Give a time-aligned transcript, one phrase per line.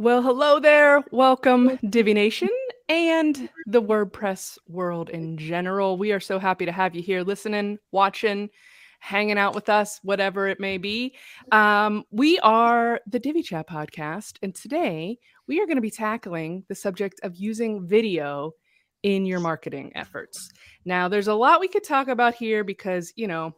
[0.00, 1.04] Well, hello there.
[1.10, 2.48] Welcome, Divi Nation
[2.88, 5.98] and the WordPress world in general.
[5.98, 8.48] We are so happy to have you here listening, watching,
[9.00, 11.16] hanging out with us, whatever it may be.
[11.52, 16.64] Um, we are the Divi Chat podcast, and today we are going to be tackling
[16.68, 18.52] the subject of using video
[19.02, 20.48] in your marketing efforts.
[20.86, 23.54] Now, there's a lot we could talk about here because, you know,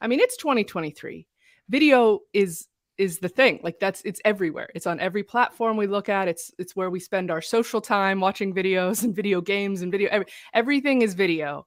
[0.00, 1.26] I mean, it's 2023.
[1.68, 2.68] Video is
[3.00, 4.68] is the thing like that's it's everywhere.
[4.74, 6.28] It's on every platform we look at.
[6.28, 10.10] It's it's where we spend our social time watching videos and video games and video
[10.12, 11.66] every, everything is video.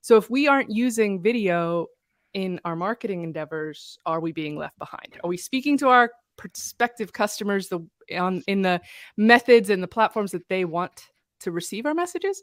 [0.00, 1.86] So if we aren't using video
[2.34, 5.20] in our marketing endeavors are we being left behind?
[5.22, 7.86] Are we speaking to our prospective customers the
[8.18, 8.80] on in the
[9.16, 11.10] methods and the platforms that they want
[11.40, 12.42] to receive our messages?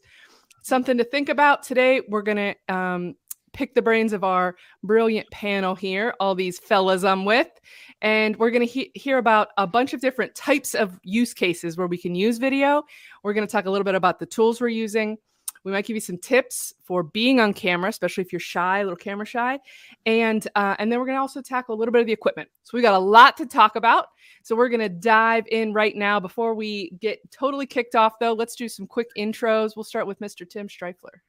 [0.63, 1.63] Something to think about.
[1.63, 3.15] Today we're going to um,
[3.59, 7.49] pick the brains of our brilliant panel here, all these fellas I'm with.
[8.01, 11.75] And we're going to he- hear about a bunch of different types of use cases
[11.75, 12.83] where we can use video.
[13.21, 15.17] We're going to talk a little bit about the tools we're using.
[15.65, 18.83] We might give you some tips for being on camera, especially if you're shy, a
[18.83, 19.59] little camera shy,
[20.05, 22.47] and uh, and then we're going to also tackle a little bit of the equipment.
[22.63, 24.05] So we got a lot to talk about.
[24.41, 26.17] So we're going to dive in right now.
[26.17, 29.75] Before we get totally kicked off, though, let's do some quick intros.
[29.75, 30.49] We'll start with Mr.
[30.49, 31.19] Tim Strifler.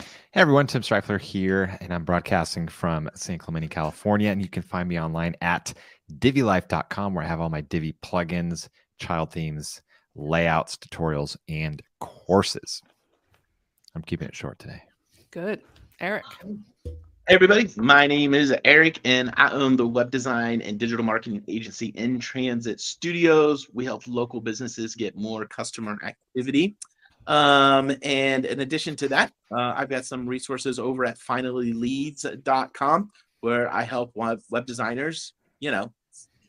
[0.00, 4.30] Hey everyone, Tim Strifler here, and I'm broadcasting from San Clemente, California.
[4.30, 5.72] And you can find me online at
[6.12, 8.68] divilife.com where I have all my Divi plugins,
[9.00, 9.82] child themes,
[10.14, 12.82] layouts, tutorials, and courses.
[13.94, 14.82] I'm keeping it short today.
[15.30, 15.62] Good.
[16.00, 16.24] Eric.
[16.84, 21.44] Hey everybody, my name is Eric, and I own the web design and digital marketing
[21.46, 23.68] agency In Transit Studios.
[23.72, 26.76] We help local businesses get more customer activity.
[27.28, 33.10] Um, and in addition to that, uh, I've got some resources over at finallyleads.com
[33.42, 35.92] where I help web, web designers, you know,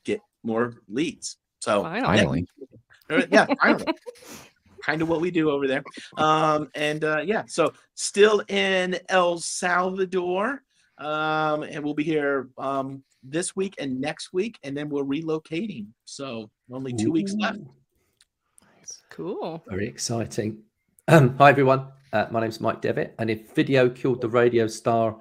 [0.06, 1.38] get more leads.
[1.60, 2.48] So finally,
[3.10, 3.86] yeah, yeah finally.
[4.82, 5.84] kind of what we do over there.
[6.18, 10.64] Um, and uh, yeah, so still in El Salvador.
[10.98, 15.88] Um, and we'll be here um, this week and next week, and then we're relocating.
[16.06, 17.14] So only two Ooh.
[17.14, 17.60] weeks left.
[19.10, 19.64] Cool.
[19.68, 20.64] Very exciting.
[21.10, 21.88] Um, hi, everyone.
[22.14, 23.16] Uh, my name's Mike Devitt.
[23.18, 25.18] And if video killed the radio star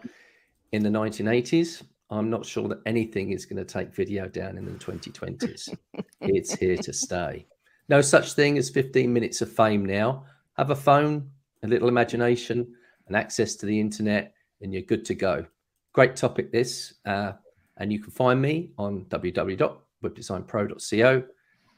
[0.73, 4.67] in the 1980s, I'm not sure that anything is going to take video down in
[4.67, 5.75] the 2020s.
[6.21, 7.47] it's here to stay.
[7.89, 10.27] No such thing as 15 minutes of fame now.
[10.59, 11.31] Have a phone,
[11.63, 12.71] a little imagination,
[13.07, 15.47] and access to the internet, and you're good to go.
[15.95, 16.97] Great topic, this.
[17.07, 17.33] Uh,
[17.79, 21.23] and you can find me on www.webdesignpro.co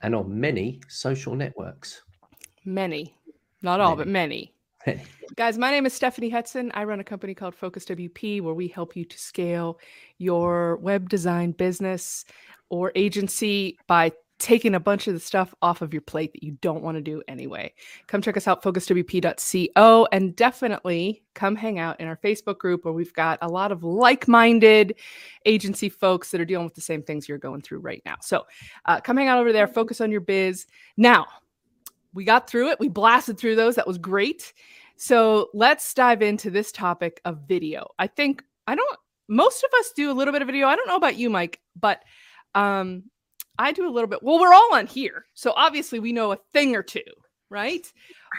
[0.02, 2.02] and on many social networks.
[2.64, 3.14] Many.
[3.62, 3.98] Not all, many.
[3.98, 4.08] but
[4.86, 5.00] many.
[5.36, 6.70] Guys, my name is Stephanie Hudson.
[6.74, 9.78] I run a company called Focus WP where we help you to scale
[10.18, 12.24] your web design business
[12.70, 16.52] or agency by taking a bunch of the stuff off of your plate that you
[16.62, 17.72] don't want to do anyway.
[18.06, 22.94] Come check us out, focuswp.co, and definitely come hang out in our Facebook group where
[22.94, 24.96] we've got a lot of like minded
[25.44, 28.16] agency folks that are dealing with the same things you're going through right now.
[28.22, 28.46] So
[28.86, 30.66] uh, come hang out over there, focus on your biz.
[30.96, 31.26] Now,
[32.12, 32.80] we got through it.
[32.80, 33.76] We blasted through those.
[33.76, 34.52] That was great.
[34.96, 37.88] So let's dive into this topic of video.
[37.98, 38.98] I think I don't
[39.28, 40.66] most of us do a little bit of video.
[40.66, 42.02] I don't know about you, Mike, but
[42.54, 43.04] um
[43.58, 44.22] I do a little bit.
[44.22, 45.26] Well, we're all on here.
[45.34, 47.00] So obviously we know a thing or two,
[47.48, 47.90] right?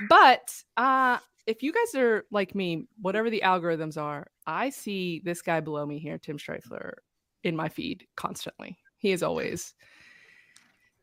[0.09, 1.17] But uh
[1.47, 5.85] if you guys are like me, whatever the algorithms are, I see this guy below
[5.85, 6.93] me here, Tim Strifler,
[7.43, 8.77] in my feed constantly.
[8.97, 9.73] He is always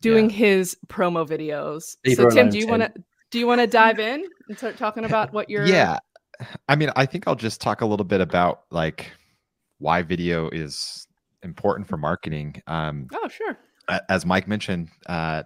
[0.00, 0.36] doing yeah.
[0.36, 1.96] his promo videos.
[2.04, 2.92] Leave so Tim, do you want to
[3.30, 5.98] do you want to dive in and start talking about what you're Yeah.
[6.68, 9.10] I mean, I think I'll just talk a little bit about like
[9.78, 11.06] why video is
[11.42, 12.62] important for marketing.
[12.66, 13.58] Um Oh, sure.
[14.08, 15.42] As Mike mentioned, uh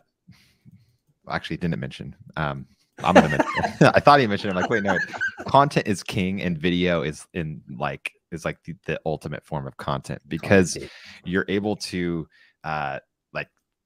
[1.28, 2.14] actually didn't mention.
[2.36, 2.66] Um
[3.02, 3.46] I'm gonna mention
[3.94, 4.56] I thought he mentioned it.
[4.56, 4.98] I'm like, wait, no,
[5.46, 9.76] content is king and video is in like is like the, the ultimate form of
[9.76, 10.78] content because
[11.24, 12.28] you're able to
[12.64, 12.98] uh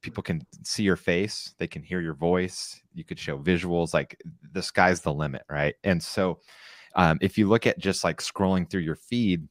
[0.06, 4.16] people can see your face, they can hear your voice, you could show visuals, like
[4.53, 5.75] the sky's the limit, right?
[5.83, 6.39] And so
[6.95, 9.48] um, if you look at just like scrolling through your feed,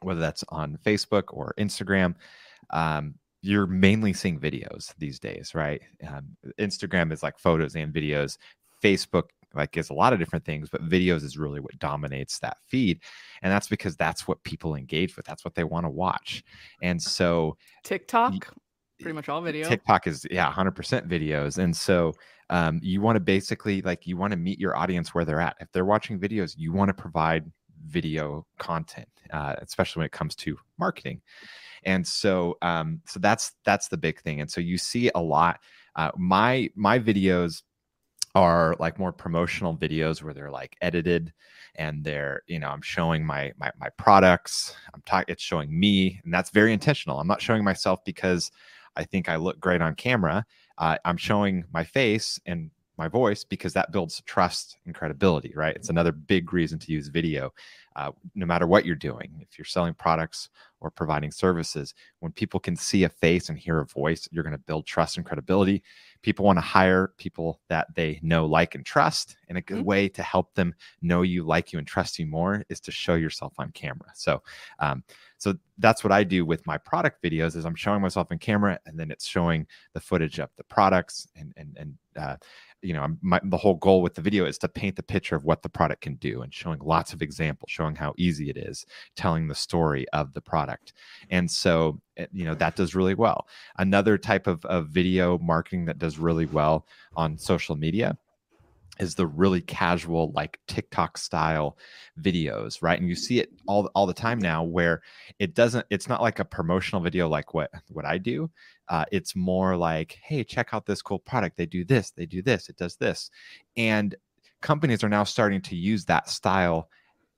[0.00, 2.16] whether that's on Facebook or Instagram,
[2.70, 5.80] um, you're mainly seeing videos these days, right?
[6.04, 8.38] Um, Instagram is like photos and videos.
[8.82, 12.56] Facebook like is a lot of different things, but videos is really what dominates that
[12.66, 13.00] feed,
[13.42, 15.26] and that's because that's what people engage with.
[15.26, 16.42] That's what they want to watch,
[16.82, 18.52] and so TikTok
[19.00, 19.68] pretty much all video.
[19.68, 21.58] TikTok is yeah, 100% videos.
[21.58, 22.12] And so
[22.50, 25.56] um, you want to basically like you want to meet your audience where they're at.
[25.60, 27.50] If they're watching videos, you want to provide
[27.86, 31.20] video content, uh, especially when it comes to marketing.
[31.84, 35.60] and so um, so that's that's the big thing and so you see a lot
[35.96, 37.62] uh, my my videos
[38.34, 41.32] are like more promotional videos where they're like edited
[41.76, 46.20] and they're you know i'm showing my my, my products i'm talking it's showing me
[46.24, 48.52] and that's very intentional i'm not showing myself because
[48.96, 50.44] i think i look great on camera
[50.78, 52.70] uh, i'm showing my face and
[53.00, 55.74] my voice because that builds trust and credibility right?
[55.74, 57.50] It's another big reason to use video
[57.96, 60.48] uh, no matter what you're doing if you're selling products
[60.80, 64.52] or providing services when people can see a face and hear a voice you're going
[64.52, 65.82] to build trust and credibility
[66.22, 69.36] people want to hire people that they know, like, and trust.
[69.48, 69.86] And a good mm-hmm.
[69.86, 73.14] way to help them know you, like you, and trust you more is to show
[73.14, 74.10] yourself on camera.
[74.14, 74.42] So,
[74.78, 75.02] um,
[75.38, 78.78] so that's what I do with my product videos is I'm showing myself in camera
[78.84, 82.36] and then it's showing the footage of the products and and and uh,
[82.82, 85.44] you know my, the whole goal with the video is to paint the picture of
[85.44, 88.86] what the product can do and showing lots of examples showing how easy it is
[89.16, 90.92] telling the story of the product.
[91.30, 93.46] And so eh, you know that does really well.
[93.78, 96.86] Another type of, of video marketing that does really well
[97.16, 98.16] on social media
[99.00, 101.78] is the really casual like TikTok style
[102.20, 103.00] videos, right?
[103.00, 105.02] And you see it all all the time now where
[105.38, 108.50] it doesn't it's not like a promotional video like what what I do.
[108.88, 111.56] Uh, it's more like, hey, check out this cool product.
[111.56, 113.30] They do this, they do this, it does this.
[113.76, 114.14] And
[114.60, 116.88] companies are now starting to use that style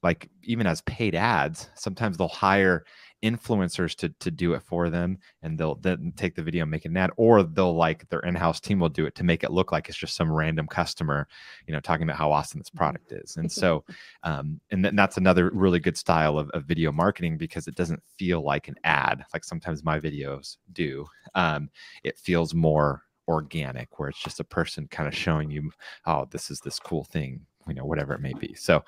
[0.02, 1.70] like even as paid ads.
[1.76, 2.84] Sometimes they'll hire
[3.22, 6.84] influencers to to do it for them and they'll then take the video and make
[6.84, 9.70] an ad or they'll like their in-house team will do it to make it look
[9.70, 11.28] like it's just some random customer
[11.66, 13.36] you know talking about how awesome this product is.
[13.36, 13.84] And so
[14.24, 18.02] um and then that's another really good style of, of video marketing because it doesn't
[18.18, 21.06] feel like an ad like sometimes my videos do.
[21.34, 21.70] Um
[22.02, 25.70] it feels more organic where it's just a person kind of showing you
[26.06, 28.54] oh this is this cool thing you know whatever it may be.
[28.54, 28.84] So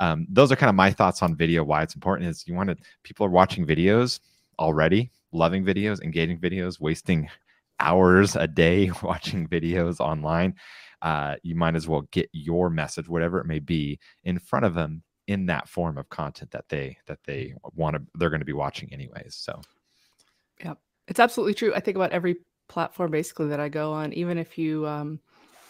[0.00, 2.70] um, those are kind of my thoughts on video why it's important is you want
[2.70, 4.20] to people are watching videos
[4.58, 7.28] already loving videos engaging videos wasting
[7.78, 10.54] hours a day watching videos online.
[11.02, 14.74] Uh, you might as well get your message whatever it may be in front of
[14.74, 18.46] them in that form of content that they that they want to they're going to
[18.46, 19.60] be watching anyways so.
[20.62, 20.74] Yeah
[21.08, 21.72] it's absolutely true.
[21.74, 22.36] I think about every
[22.68, 25.20] platform basically that i go on even if you um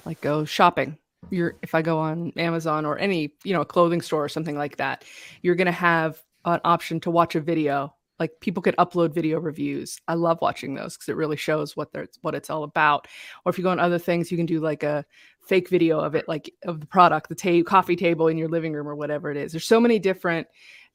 [0.05, 0.97] like go shopping
[1.31, 4.57] you're if I go on Amazon or any, you know, a clothing store or something
[4.57, 5.05] like that,
[5.43, 7.95] you're going to have an option to watch a video.
[8.19, 10.01] Like people could upload video reviews.
[10.09, 13.09] I love watching those because it really shows what they're what it's all about.
[13.45, 15.05] Or if you go on other things, you can do like a
[15.43, 18.73] fake video of it, like of the product, the ta- coffee table in your living
[18.73, 19.53] room or whatever it is.
[19.53, 20.47] There's so many different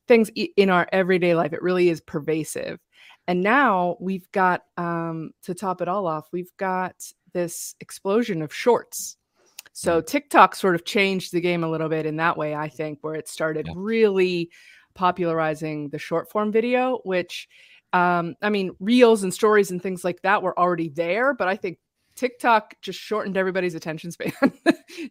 [0.07, 1.53] things in our everyday life.
[1.53, 2.79] It really is pervasive.
[3.27, 6.95] And now we've got um, to top it all off, we've got
[7.33, 9.17] this explosion of shorts
[9.73, 12.99] so TikTok sort of changed the game a little bit in that way, I think,
[13.01, 13.73] where it started yeah.
[13.75, 14.51] really
[14.93, 17.47] popularizing the short form video, which
[17.93, 21.55] um, I mean, reels and stories and things like that were already there, but I
[21.55, 21.77] think
[22.15, 24.31] TikTok just shortened everybody's attention span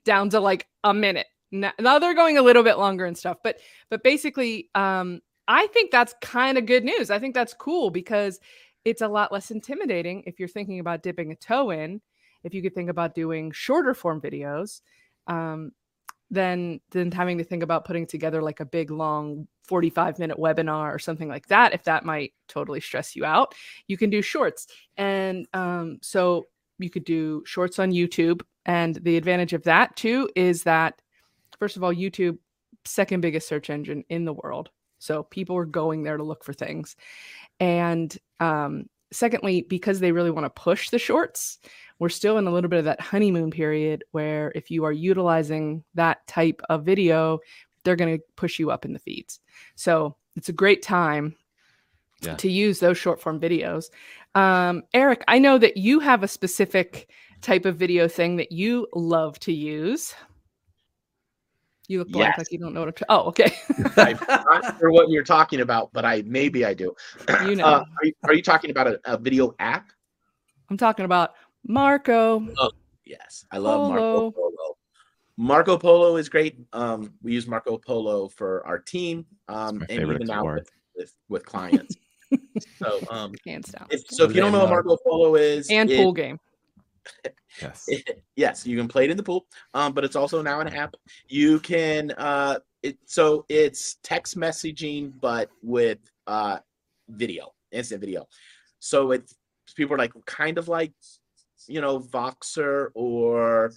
[0.04, 1.26] down to like a minute.
[1.52, 3.58] Now, now, they're going a little bit longer and stuff, but
[3.90, 7.10] but basically, um, I think that's kind of good news.
[7.10, 8.38] I think that's cool because
[8.84, 12.00] it's a lot less intimidating if you're thinking about dipping a toe in
[12.44, 14.80] if you could think about doing shorter form videos,
[15.26, 15.72] um,
[16.30, 20.94] then then having to think about putting together like a big long 45 minute webinar
[20.94, 23.54] or something like that if that might totally stress you out
[23.88, 24.66] you can do shorts.
[24.96, 26.46] And um, so
[26.78, 28.42] you could do shorts on youtube.
[28.66, 31.00] And the advantage of that too is that
[31.58, 32.38] first of all youtube
[32.84, 34.70] second biggest search engine in the world.
[34.98, 36.94] So people are going there to look for things.
[37.58, 41.58] And um, secondly because they really want to push the shorts
[42.00, 45.84] we're still in a little bit of that honeymoon period where if you are utilizing
[45.94, 47.38] that type of video,
[47.84, 49.38] they're going to push you up in the feeds.
[49.76, 51.36] So it's a great time
[52.22, 52.34] yeah.
[52.36, 53.90] to use those short form videos.
[54.34, 57.10] Um, Eric, I know that you have a specific
[57.42, 60.14] type of video thing that you love to use.
[61.90, 62.38] You look blank yes.
[62.38, 62.94] like you don't know what.
[62.94, 63.52] To, oh, okay.
[63.96, 66.94] I'm not sure what you're talking about, but I maybe I do.
[67.42, 69.90] You know, uh, are, you, are you talking about a, a video app?
[70.68, 71.32] I'm talking about
[71.66, 72.46] Marco.
[72.58, 72.70] Oh,
[73.04, 73.44] yes.
[73.50, 73.90] I love Polo.
[73.90, 74.76] Marco Polo.
[75.36, 76.60] Marco Polo is great.
[76.72, 81.44] Um, we use Marco Polo for our team um, and even now with, with, with
[81.44, 81.96] clients.
[82.76, 83.88] so, um, hands down.
[83.90, 86.38] If, so, if you don't know what Marco Polo is, and it, pool game.
[87.60, 87.88] Yes.
[88.36, 90.94] Yes, you can play it in the pool, um, but it's also now an app.
[91.28, 96.58] You can, uh, it, so it's text messaging, but with uh,
[97.08, 98.26] video, instant video.
[98.78, 99.34] So it's
[99.76, 100.92] people are like kind of like
[101.68, 103.72] you know, Voxer or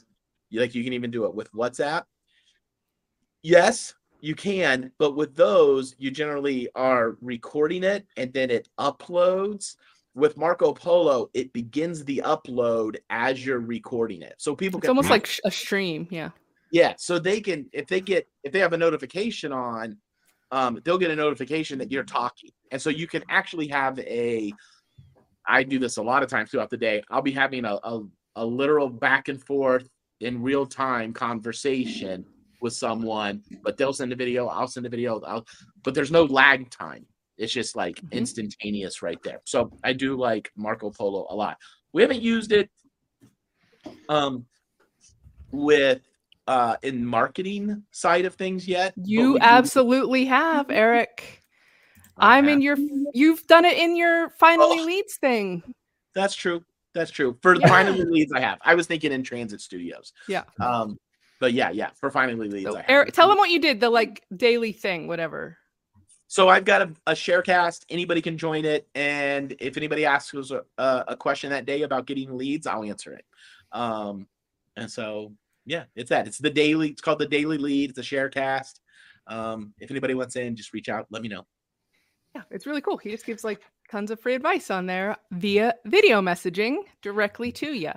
[0.52, 2.04] like you can even do it with WhatsApp.
[3.42, 9.76] Yes, you can, but with those, you generally are recording it and then it uploads.
[10.16, 14.36] With Marco Polo, it begins the upload as you're recording it.
[14.38, 16.08] So people It's can almost like a stream.
[16.12, 16.30] Yeah.
[16.72, 19.98] yeah, so they can if they get if they have a notification on,
[20.52, 24.54] um, they'll get a notification that you're talking, and so you can actually have a.
[25.48, 27.04] I do this a lot of times throughout the day.
[27.10, 28.02] I'll be having a a,
[28.36, 29.90] a literal back and forth
[30.20, 32.26] in real time conversation
[32.64, 35.46] with someone, but they'll send a video, I'll send a video, I'll,
[35.84, 37.06] but there's no lag time.
[37.38, 38.12] It's just like Mhm.
[38.12, 39.42] instantaneous right there.
[39.46, 41.58] So I do like Marco Polo a lot.
[41.92, 42.70] We haven't used it
[44.10, 44.46] um
[45.52, 46.02] with
[46.48, 48.94] uh in marketing side of things yet.
[48.98, 51.42] You do- absolutely have, Eric.
[52.18, 52.78] I I'm in your
[53.14, 54.86] you've done it in your finally Oh.
[54.86, 55.64] leads thing.
[56.14, 56.64] That's true.
[56.94, 57.38] That's true.
[57.42, 57.68] For Yeah.
[57.68, 58.60] finally leads, I have.
[58.62, 60.14] I was thinking in transit studios.
[60.28, 60.44] Yeah.
[60.62, 61.00] Um,
[61.40, 61.90] but yeah, yeah.
[62.00, 62.90] For finally leads, So I have.
[62.90, 65.58] Eric, tell them what you did, the like daily thing, whatever.
[66.34, 67.86] So I've got a, a sharecast.
[67.90, 71.84] Anybody can join it, and if anybody asks us a, a, a question that day
[71.84, 73.24] about getting leads, I'll answer it.
[73.72, 74.26] Um,
[74.76, 75.34] and so
[75.68, 76.26] yeah, it's that.
[76.26, 76.90] It's the daily.
[76.90, 77.92] It's called the daily lead.
[77.92, 78.80] It's a sharecast.
[79.28, 81.06] Um, if anybody wants in, just reach out.
[81.12, 81.46] Let me know.
[82.34, 82.98] Yeah, it's really cool.
[82.98, 83.62] He just gives like
[83.92, 87.92] tons of free advice on there via video messaging directly to you.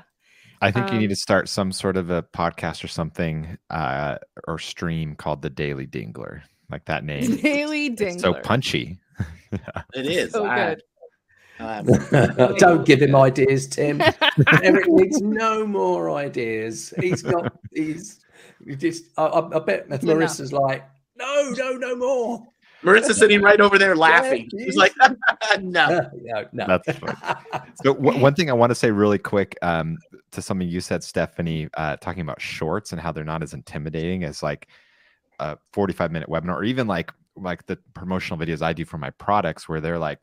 [0.61, 4.19] I think you Um, need to start some sort of a podcast or something uh,
[4.47, 7.37] or stream called the Daily Dingler, like that name.
[7.37, 8.21] Daily It's dingler.
[8.21, 8.99] so punchy.
[9.95, 10.83] It is So I- good.
[11.59, 14.03] um, Don't give him ideas, Tim.
[14.63, 16.93] Eric needs no more ideas.
[17.01, 17.53] He's got.
[17.73, 18.21] He's
[18.77, 19.05] just.
[19.17, 20.01] I, I, I bet enough.
[20.03, 22.47] Marissa's like, no, no, no more.
[22.85, 24.49] Marissa's sitting right over there laughing.
[24.53, 24.93] Yeah, She's like,
[25.61, 26.11] no.
[26.13, 26.67] no, no.
[26.67, 27.17] That's funny.
[27.83, 29.97] So w- one thing I want to say really quick um,
[30.33, 34.25] to something you said, Stephanie, uh, talking about shorts and how they're not as intimidating
[34.25, 34.69] as like
[35.41, 39.11] a 45 minute webinar or even like like the promotional videos I do for my
[39.11, 40.19] products where they're like,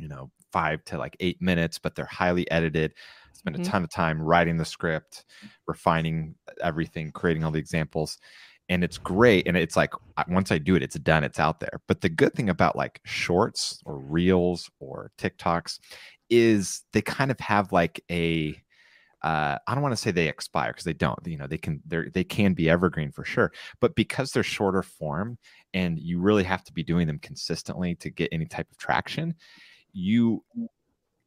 [0.00, 2.94] you know, five to like eight minutes, but they're highly edited.
[3.34, 3.56] Spend Mhm.
[3.56, 5.24] a ton of time writing the script,
[5.66, 8.18] refining everything, creating all the examples.
[8.68, 9.46] And it's great.
[9.46, 9.92] And it's like
[10.28, 11.80] once I do it, it's done, it's out there.
[11.88, 15.78] But the good thing about like shorts or reels or TikToks
[16.30, 18.61] is they kind of have like a
[19.22, 21.18] uh, I don't want to say they expire because they don't.
[21.24, 24.82] You know, they can they they can be evergreen for sure, but because they're shorter
[24.82, 25.38] form
[25.74, 29.34] and you really have to be doing them consistently to get any type of traction,
[29.92, 30.44] you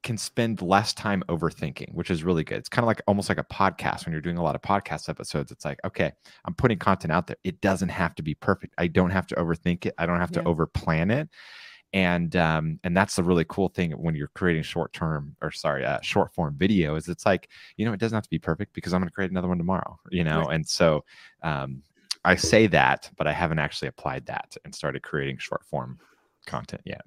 [0.04, 2.60] can spend less time overthinking, which is really good.
[2.60, 5.10] It's kind of like almost like a podcast when you're doing a lot of podcast
[5.10, 5.52] episodes.
[5.52, 6.12] It's like, okay,
[6.46, 7.38] I'm putting content out there.
[7.44, 8.76] It doesn't have to be perfect.
[8.78, 9.96] I don't have to overthink it.
[9.98, 10.48] I don't have to Yeah.
[10.48, 11.28] over plan it.
[11.96, 15.86] And um, and that's the really cool thing when you're creating short term or sorry,
[15.86, 17.48] uh, short form video is it's like
[17.78, 19.58] you know it doesn't have to be perfect because I'm going to create another one
[19.58, 19.98] tomorrow.
[20.12, 21.06] You know, and so
[21.42, 21.82] um,
[22.26, 25.98] I say that, but I haven't actually applied that and started creating short form
[26.46, 27.02] content yet.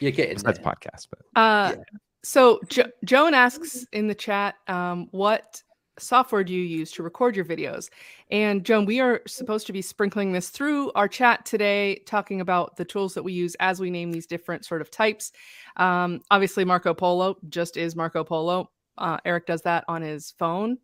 [0.00, 1.74] You're getting Besides podcast, but Uh,
[2.22, 5.62] so jo- Joan asks in the chat, um, what
[5.98, 7.90] software do you use to record your videos?
[8.30, 12.76] And Joan, we are supposed to be sprinkling this through our chat today, talking about
[12.76, 15.32] the tools that we use as we name these different sort of types.
[15.76, 18.70] Um, obviously, Marco Polo just is Marco Polo.
[18.98, 20.78] Uh, Eric does that on his phone.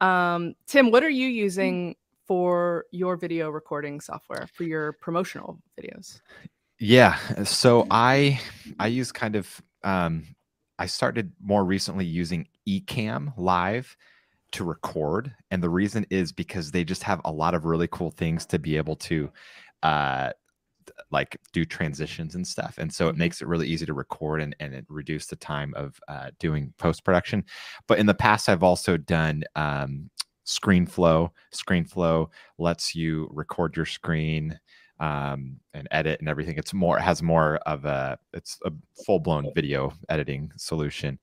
[0.00, 1.94] Um, Tim, what are you using
[2.26, 6.20] for your video recording software for your promotional videos?
[6.80, 7.16] Yeah.
[7.44, 8.40] So I
[8.78, 10.24] I use kind of um
[10.78, 13.96] I started more recently using Ecamm Live
[14.54, 15.34] to record.
[15.50, 18.58] And the reason is because they just have a lot of really cool things to
[18.58, 19.30] be able to
[19.82, 20.32] uh
[21.10, 22.74] like do transitions and stuff.
[22.78, 23.18] And so it Mhm.
[23.18, 26.72] makes it really easy to record and, and it reduce the time of uh, doing
[26.78, 27.44] post production.
[27.86, 30.10] But in the past, I've also done um,
[30.46, 31.30] ScreenFlow.
[31.54, 34.58] ScreenFlow lets you record your screen
[35.00, 36.56] um, and edit and everything.
[36.58, 38.72] It's more it has more of a it's a
[39.06, 41.18] full blown video editing solution.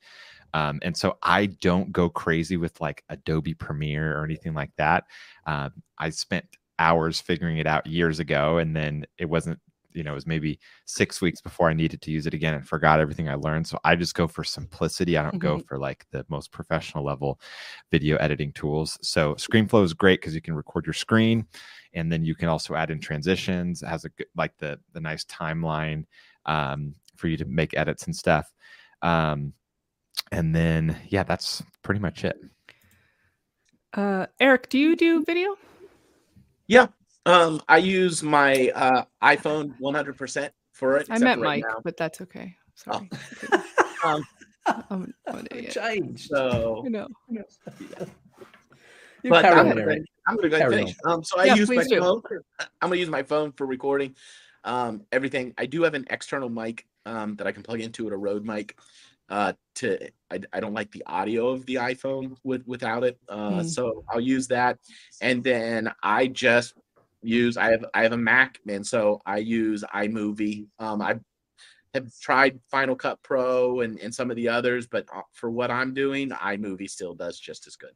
[0.54, 5.06] Um, and so I don't go crazy with like Adobe Premiere or anything like that.
[5.46, 6.46] Uh, I spent
[6.80, 9.60] hours figuring it out years ago, and then it wasn't.
[9.94, 12.66] You know, it was maybe six weeks before I needed to use it again and
[12.66, 13.68] forgot everything I learned.
[13.68, 15.18] So I just go for simplicity.
[15.18, 17.42] I don't go for like the most professional level
[17.92, 18.98] video editing tools.
[19.02, 21.46] So ScreenFlow is great because you can record your screen
[21.94, 25.02] and then you can also add in transitions it has a good like the the
[25.02, 26.06] nice timeline
[26.46, 28.52] um, for you to make edits and stuff
[29.02, 29.54] um,
[30.32, 32.38] and then yeah that's pretty much it
[33.94, 35.58] Uh, Eric, do you do video?
[36.68, 36.88] Yeah,
[37.26, 41.10] um, I use my uh, iPhone 100% for it.
[41.10, 41.82] I except met right Mike, now.
[41.84, 42.56] but that's okay.
[42.76, 43.10] Sorry.
[44.04, 44.24] Um,
[44.66, 45.74] I'm, I'm an idiot.
[45.74, 46.30] Changed.
[46.30, 47.08] so I know.
[47.30, 47.44] You
[49.30, 50.02] but carry I'm gonna- Eric.
[50.26, 50.96] I'm gonna go ahead and finish.
[51.06, 52.00] Um, so I Yeah, use my do.
[52.00, 52.22] phone.
[52.82, 54.16] I'm gonna use my phone for recording.
[54.64, 55.54] Um, everything.
[55.60, 58.44] I do have an external mic um, that I can plug into it, a Rode
[58.46, 58.76] mic.
[59.32, 59.98] Uh, to
[60.30, 63.18] I, I don't like the audio of the iPhone with without it.
[63.30, 63.70] Uh, Mm.
[63.70, 64.78] so I'll use that,
[65.22, 66.74] and then I just
[67.24, 70.68] use I have I have a Mac, and so I use iMovie.
[70.80, 71.16] Um, I
[71.94, 75.72] have tried Final Cut Pro and, and some of the others, but uh, for what
[75.72, 77.96] I'm doing, iMovie still does just as good.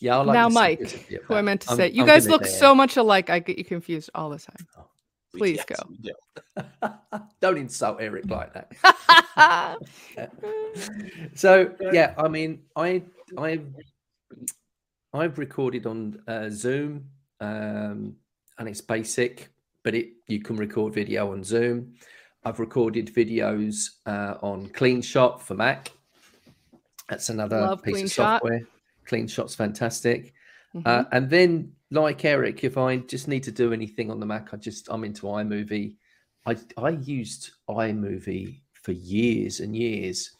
[0.00, 2.06] Yeah, I like now, Mike, simplicity of who I meant to I'm- say, you I'm
[2.08, 3.28] guys look so much alike.
[3.30, 4.66] I get you confused all the time.
[5.36, 6.62] We- Please yes, go.
[6.82, 6.90] do.
[7.40, 9.78] Don't insult Eric like that.
[11.34, 13.02] so yeah, I mean, I
[13.38, 13.66] I've
[15.12, 17.06] I've recorded on uh, Zoom,
[17.40, 18.16] um,
[18.58, 19.48] and it's basic,
[19.82, 21.94] but it you can record video on Zoom.
[22.44, 25.90] I've recorded videos uh, on CleanShot for Mac.
[27.08, 28.10] That's another Love piece of CleanShot.
[28.14, 28.60] software.
[29.08, 30.32] CleanShot's fantastic.
[30.74, 30.82] Mhm.
[30.86, 34.52] Uh, and then, like Eric, if I just need to do anything on the Mac,
[34.52, 35.96] I just I'm into iMovie.
[36.46, 40.30] I I used iMovie for years and years,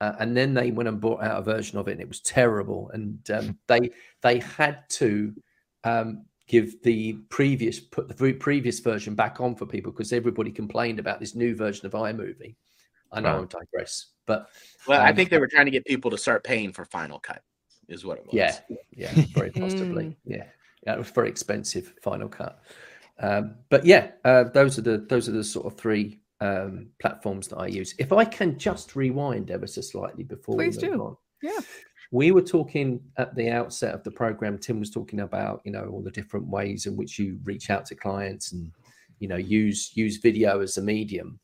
[0.00, 2.20] uh, and then they went and bought out a version of it, and it was
[2.20, 2.90] terrible.
[2.92, 3.90] And um, they
[4.22, 5.34] they had to
[5.84, 10.98] um, give the previous put the previous version back on for people because everybody complained
[10.98, 12.56] about this new version of iMovie.
[13.12, 13.42] I know Wow.
[13.42, 14.48] I digress, but
[14.86, 17.18] Well, I Um, think they were trying to get people to start paying for Final
[17.20, 17.42] Cut,
[17.88, 18.34] is what it was.
[18.34, 18.58] Yeah,
[18.90, 20.16] yeah, very possibly.
[20.24, 20.44] Yeah,
[20.86, 22.60] yeah, it was very expensive Final Cut.
[23.18, 27.48] Um, but yeah, uh, those are the those are the sort of three um, platforms
[27.48, 27.94] that I use.
[27.98, 31.04] If I can just rewind ever so slightly before Please we move do.
[31.04, 31.16] on.
[31.42, 31.60] Yeah.
[32.10, 34.58] We were talking at the outset of the program.
[34.58, 37.86] Tim was talking about you know all the different ways in which you reach out
[37.86, 38.72] to clients and
[39.18, 41.38] you know use use video as a medium.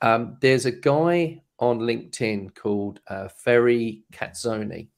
[0.00, 4.88] Um, there's a guy on LinkedIn called uh, Ferry Cazzoni,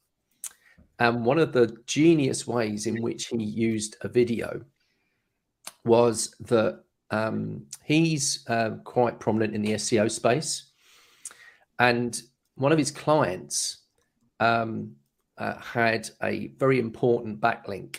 [0.99, 4.63] and one of the genius ways in which he used a video
[5.85, 10.71] was that um, he's uh, quite prominent in the SEO space.
[11.79, 12.21] And
[12.55, 13.83] one of his clients
[14.41, 14.95] um,
[15.39, 17.99] uh, had a very important backlink.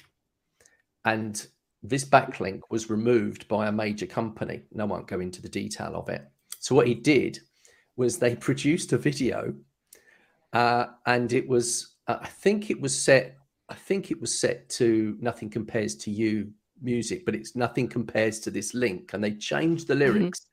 [1.03, 1.45] And
[1.83, 4.63] this backlink was removed by a major company.
[4.71, 6.25] No, I won't go into the detail of it.
[6.59, 7.39] So, what he did
[7.95, 9.53] was they produced a video
[10.53, 13.37] uh, and it was uh, i think it was set
[13.69, 18.39] i think it was set to nothing compares to you music but it's nothing compares
[18.39, 20.47] to this link and they changed the lyrics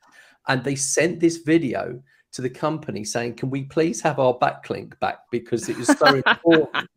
[0.48, 2.00] and they sent this video
[2.32, 5.18] to the company saying can we please have our backlink back?
[5.30, 6.88] Because it was so important.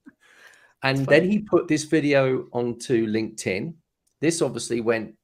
[0.83, 3.73] And then he put this video onto linkedin.
[4.21, 5.15] This obviously went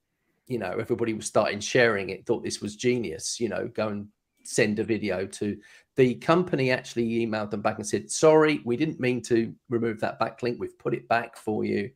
[0.48, 4.08] you know everybody was starting sharing it thought this was genius you know go and
[4.44, 5.58] send a video to
[5.98, 10.20] the company actually emailed them back and said, "Sorry, we didn't mean to remove that
[10.20, 10.58] backlink.
[10.58, 11.92] We've put it back for you."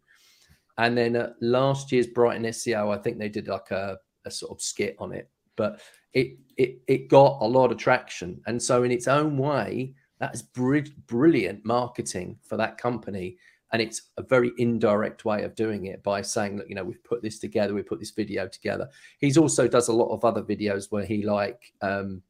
[0.77, 4.51] And then uh, last year's Brighton SEO, I think they did like a, a sort
[4.51, 5.81] of skit on it, but
[6.13, 8.41] it it it got a lot of traction.
[8.47, 13.37] And so, in its own way, that is br- brilliant marketing for that company.
[13.71, 17.03] And it's a very indirect way of doing it by saying, look, you know, we've
[17.03, 18.87] put this together, we put this video together.
[19.19, 22.21] He's also does a lot of other videos where he like um,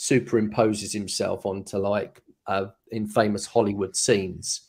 [0.00, 4.62] superimposes himself onto like uh, in famous Hollywood scenes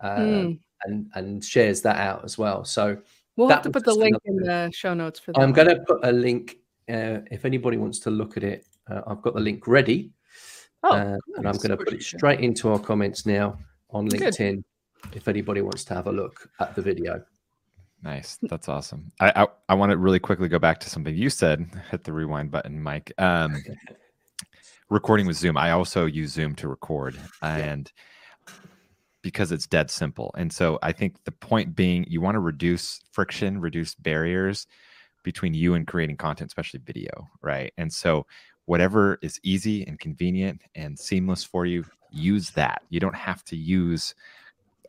[0.00, 0.58] uh, Mm.
[0.84, 2.64] and and shares that out as well.
[2.64, 2.96] So
[3.36, 5.40] We'll have to put the link in the show notes for that.
[5.40, 6.56] I'm going to put a link
[6.88, 8.64] uh, if anybody wants to look at it.
[8.90, 10.10] Uh, I've got the link ready,
[10.82, 13.58] Oh, uh, and I'm going to put it straight into our comments now
[13.90, 14.20] on Good.
[14.20, 14.62] LinkedIn.
[15.12, 17.22] If anybody wants to have a look at the video,
[18.02, 18.38] Nice.
[18.42, 19.10] That's awesome.
[19.20, 21.66] I, I I want to really quickly go back to something you said.
[21.90, 23.12] Hit the rewind button, Mike.
[23.18, 23.56] Um,
[24.90, 25.56] recording with Zoom.
[25.56, 27.90] I also use Zoom to record, and
[29.22, 30.34] because it's dead simple.
[30.38, 34.66] And so I think the point being, you want to reduce friction, reduce barriers
[35.24, 37.72] between you and creating content, especially video, right?
[37.76, 38.26] And so
[38.66, 42.82] whatever is easy and convenient and seamless for you, use that.
[42.90, 44.14] You don't have to use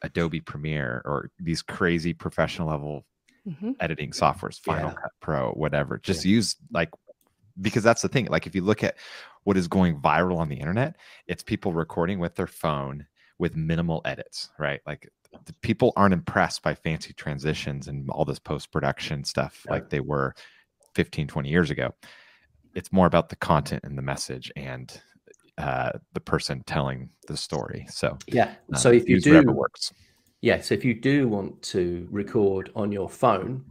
[0.03, 3.05] Adobe Premiere or these crazy professional level
[3.47, 3.75] Mhm.
[3.79, 4.95] editing softwares, Final Yeah.
[4.95, 5.97] Cut Pro, whatever.
[5.97, 6.91] Just use like
[7.61, 8.25] because that's the thing.
[8.27, 8.95] Like if you look at
[9.49, 13.03] what is going viral on the internet, it's people recording with their phone
[13.39, 14.79] with minimal edits, right?
[14.85, 15.09] Like
[15.45, 19.73] the people aren't impressed by fancy transitions and all this post production stuff No.
[19.73, 20.35] like they were
[20.93, 21.95] 15, 20 years ago.
[22.75, 25.01] It's more about the content and the message and
[25.57, 27.87] uh, the person telling the story.
[27.89, 28.53] So, yeah.
[28.71, 29.91] uh, so if you do, works.
[30.41, 30.61] yeah.
[30.61, 33.65] So if you do want to record on your phone,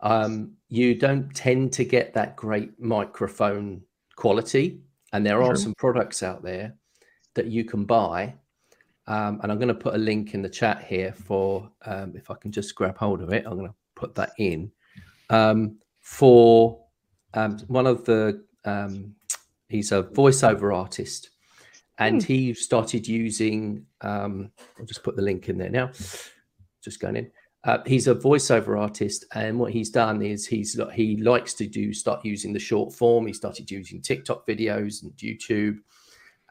[0.00, 3.82] um, you don't tend to get that great microphone
[4.16, 4.80] quality,
[5.12, 5.56] and there are Sure.
[5.56, 6.74] some products out there
[7.34, 8.34] that you can buy
[9.06, 12.30] Um, and I'm going to put a link in the chat here for um, if
[12.30, 13.46] I can just grab hold of it.
[13.46, 14.70] I'm going to put that in
[15.30, 16.84] um, for
[17.32, 18.44] um, one of the.
[18.66, 19.14] Um,
[19.70, 21.30] he's a voiceover artist,
[21.96, 22.26] and Hmm.
[22.26, 23.86] he started using.
[24.02, 25.90] Um, I'll just put the link in there now.
[26.84, 27.30] Just going in.
[27.68, 31.92] Uh, he's a voiceover artist, and what he's done is he's he likes to do
[31.92, 33.26] start using the short form.
[33.26, 35.76] He started using TikTok videos and YouTube,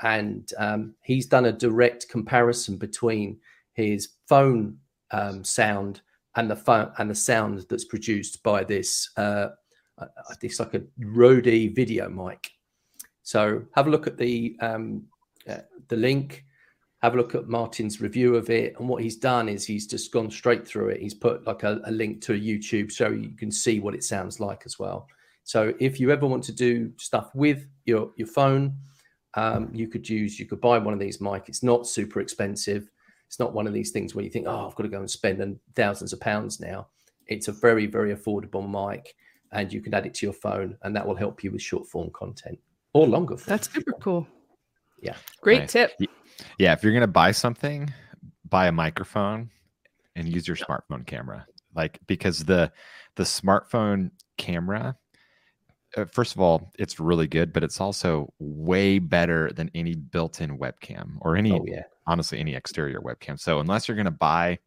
[0.03, 3.39] and um, he's done a direct comparison between
[3.73, 4.77] his phone
[5.09, 6.01] um, sound
[6.35, 9.09] and the phone and the sound that's produced by this.
[9.17, 9.47] Uh,
[9.97, 10.05] uh,
[10.43, 12.51] it's like a Rode video mic.
[13.23, 15.07] So have a look at the um,
[15.49, 16.45] uh, the link.
[17.03, 20.11] Have a look at Martin's review of it, and what he's done is he's just
[20.11, 20.99] gone straight through it.
[20.99, 24.03] He's put like a, a link to a YouTube so you can see what it
[24.03, 25.07] sounds like as well.
[25.43, 28.75] So if you ever want to do stuff with your your phone,
[29.35, 31.43] um, you could use you could buy one of these mic.
[31.47, 32.89] It's not super expensive.
[33.27, 35.09] It's not one of these things where you think, oh, I've got to go and
[35.09, 36.87] spend an- thousands of pounds now.
[37.27, 39.13] It's a very very affordable mic,
[39.51, 41.87] and you can add it to your phone, and that will help you with short
[41.87, 42.57] form content
[42.93, 43.37] or longer.
[43.37, 43.49] Form.
[43.49, 44.27] That's super cool.
[44.99, 45.15] Yeah.
[45.41, 45.71] Great Nice.
[45.73, 45.91] tip.
[46.57, 47.93] Yeah, if you're gonna buy something,
[48.47, 49.49] buy a microphone
[50.15, 51.45] and use your smartphone camera.
[51.75, 52.71] Like because the
[53.15, 54.95] the smartphone camera,
[55.95, 60.57] uh, first of all, it's really good, but it's also way better than any built-in
[60.57, 61.83] webcam or any Oh yeah.
[62.05, 63.39] honestly any exterior webcam.
[63.39, 64.59] So unless you're gonna buy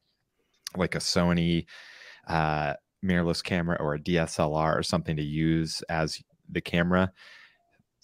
[0.76, 1.66] like a Sony
[2.28, 7.12] uh, mirrorless camera or a DSLR or something to use as the camera,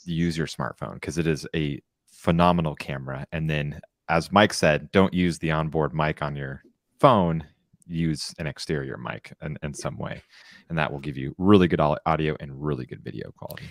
[0.05, 1.81] use your smartphone because it is a
[2.27, 3.25] phenomenal camera.
[3.31, 6.61] And then, as Mike said, don't use the onboard mic on your
[6.99, 7.45] phone.
[7.87, 10.21] Use an exterior mic in, in some way,
[10.69, 13.67] and that will give you really good audio and really good video quality.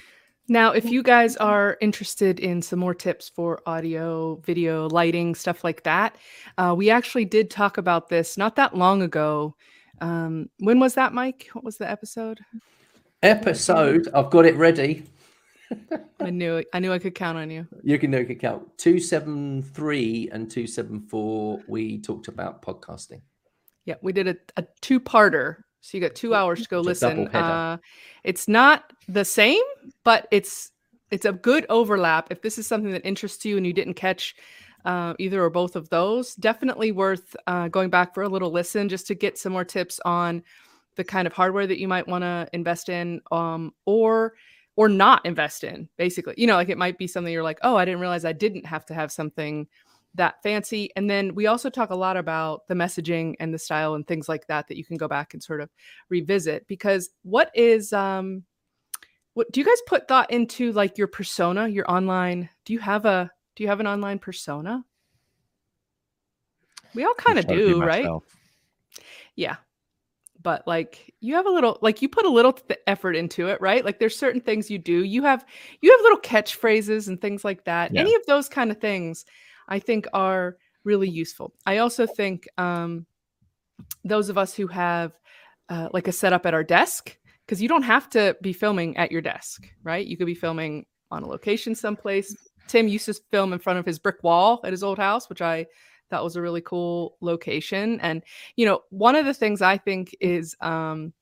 [0.47, 5.65] Now, if you guys are interested in some more tips for audio, video, lighting, stuff
[5.65, 6.15] like that,
[6.57, 9.53] uh, we actually did talk about this not that long ago.
[9.99, 11.49] Um, when was that, Mike?
[11.51, 12.39] What was the episode?
[13.21, 14.07] Episode.
[14.13, 15.03] I've got it ready.
[16.19, 16.63] I knew.
[16.73, 17.67] I knew I could count on you.
[17.83, 21.61] You can you can count two seven three and two seven four.
[21.67, 23.21] We talked about podcasting.
[23.85, 25.57] Yeah, we did a, a two-parter.
[25.81, 27.27] So you got two hours to go It's listen.
[27.27, 27.77] Uh,
[28.23, 29.61] it's not the same,
[30.03, 30.71] but it's
[31.11, 32.31] it's a good overlap.
[32.31, 34.35] If this is something that interests you and you didn't catch
[34.83, 38.89] uh, either or both of those, definitely worth uh, going back for a little listen
[38.89, 40.41] just to get some more tips on
[40.95, 44.33] the kind of hardware that you might want to invest in, um, or
[44.75, 45.89] or not invest in.
[45.97, 48.33] Basically, you know, like it might be something you're like, oh, I didn't realize I
[48.33, 49.67] didn't have to have something
[50.15, 50.89] that fancy.
[50.95, 54.29] And then we also talk a lot about the messaging and the style and things
[54.29, 55.69] like that that you can go back and sort of
[56.09, 56.67] revisit.
[56.67, 58.43] Because what is um
[59.33, 62.49] what do you guys put thought into like your persona, your online?
[62.63, 64.83] Do you have a do you have an online persona?
[66.93, 68.07] We all kind of Try to be do, right?
[69.35, 69.57] Yeah.
[70.45, 73.59] But like you have a little like you put a little th- effort into it,
[73.59, 73.83] right?
[73.83, 75.03] Like there's certain things you do.
[75.03, 75.43] You have
[75.81, 77.91] you have little catchphrases and things like that.
[77.91, 78.01] Yeah.
[78.01, 79.25] Any of those kind of things
[79.67, 81.55] I think are really useful.
[81.65, 83.07] I also think um
[84.03, 85.17] those of us who have
[85.67, 89.11] uh, like a setup at our desk because you don't have to be filming at
[89.11, 90.05] your desk, right?
[90.05, 92.35] You could be filming on a location someplace.
[92.67, 95.41] Tim used to film in front of his brick wall at his old house, which
[95.41, 95.65] I
[96.09, 97.99] thought was a really cool location.
[98.01, 98.23] And
[98.55, 101.13] you know, one of the things I think is um,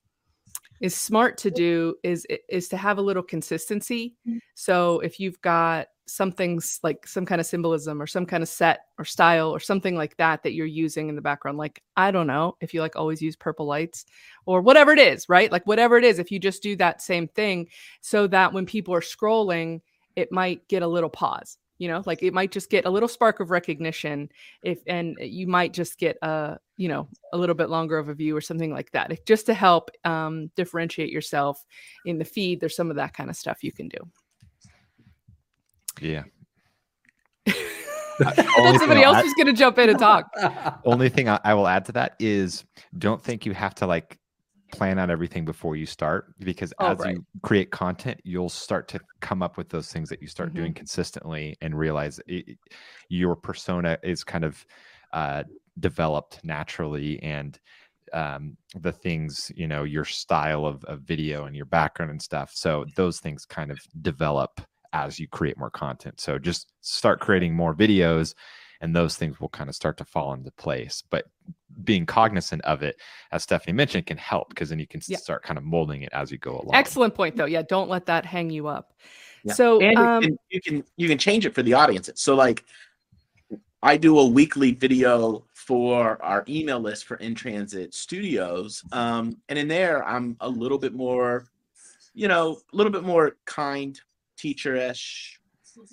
[0.82, 4.15] is smart to do is is to have a little consistency.
[4.56, 8.88] So if you've got something's like some kind of symbolism or some kind of set
[8.98, 12.28] or style or something like that that you're using in the background like i don't
[12.28, 14.06] know if you like always use purple lights
[14.46, 17.28] or whatever it is right like whatever it is if you just do that same
[17.30, 17.67] thing
[18.02, 19.80] so that when people are scrolling
[20.15, 23.10] it might get a little pause you know like it might just get a little
[23.10, 24.30] spark of recognition
[24.63, 28.13] if and you might just get a you know a little bit longer of a
[28.13, 31.62] view or something like that It- just to help um, differentiate yourself
[32.06, 33.98] in the feed there's some of that kind of stuff you can do
[36.00, 36.24] Yeah.
[38.58, 40.30] only then somebody else is going to jump in and talk
[40.86, 42.63] Only thing I, I will add to that is
[42.98, 44.17] don't think you have to like
[44.73, 47.15] plan out everything before you start because Oh, as right.
[47.15, 50.55] you create content, you'll start to come up with those things that you start Mm-hmm.
[50.55, 52.57] doing consistently and realize it,
[53.09, 54.65] your persona is kind of
[55.13, 55.43] uh,
[55.79, 57.59] developed naturally and
[58.13, 62.51] um, the things you know your style of, of video and your background and stuff
[62.53, 64.62] so those things kind of develop
[64.93, 68.36] as you create more content so just start creating more videos
[68.81, 71.25] and those things will kind of start to fall into place but
[71.83, 72.95] being cognizant of it
[73.31, 75.17] as stephanie mentioned can help because then you can Yeah.
[75.17, 78.05] start kind of molding it as you go along excellent point though yeah don't let
[78.05, 78.93] that hang you up
[79.43, 79.53] Yeah.
[79.53, 82.09] so and um, you, can, you can you can change it for the audience.
[82.15, 82.63] So like
[83.81, 88.81] I do a weekly video for our email list for In Transit Studios.
[88.93, 91.47] Um, and in there, I'm a little bit more,
[92.13, 93.99] you know, a little bit more kind,
[94.38, 95.33] teacherish,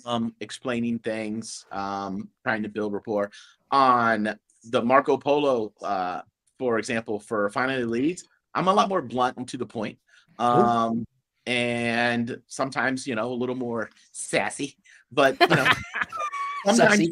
[0.05, 3.29] um, explaining things, um, trying to build rapport.
[3.71, 6.21] On the Marco Polo, uh,
[6.59, 9.97] for example, for Finally Leads, I'm a lot more blunt and to the point.
[10.37, 11.05] Um,
[11.45, 14.77] and sometimes, you know, a little more sassy,
[15.11, 15.67] but you know,
[16.65, 17.09] sometimes,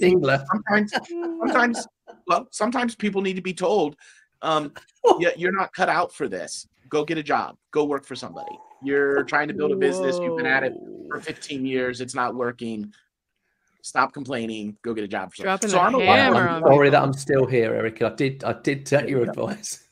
[0.51, 1.87] sometimes, sometimes,
[2.27, 3.95] well, sometimes people need to be told,
[4.41, 4.71] um,
[5.19, 6.67] yeah, you're not cut out for this.
[6.89, 7.57] Go get a job.
[7.71, 8.57] Go work for somebody.
[8.83, 10.17] You're trying to build a business.
[10.19, 10.73] You've been at it
[11.09, 12.01] for 15 years.
[12.01, 12.93] It's not working.
[13.81, 14.75] Stop complaining.
[14.81, 15.33] Go get a job.
[15.33, 17.01] For Dropping so the I'm a lot hammer more- on Sorry that.
[17.01, 18.01] I'm still here, Eric.
[18.01, 19.87] I did I did take your advice.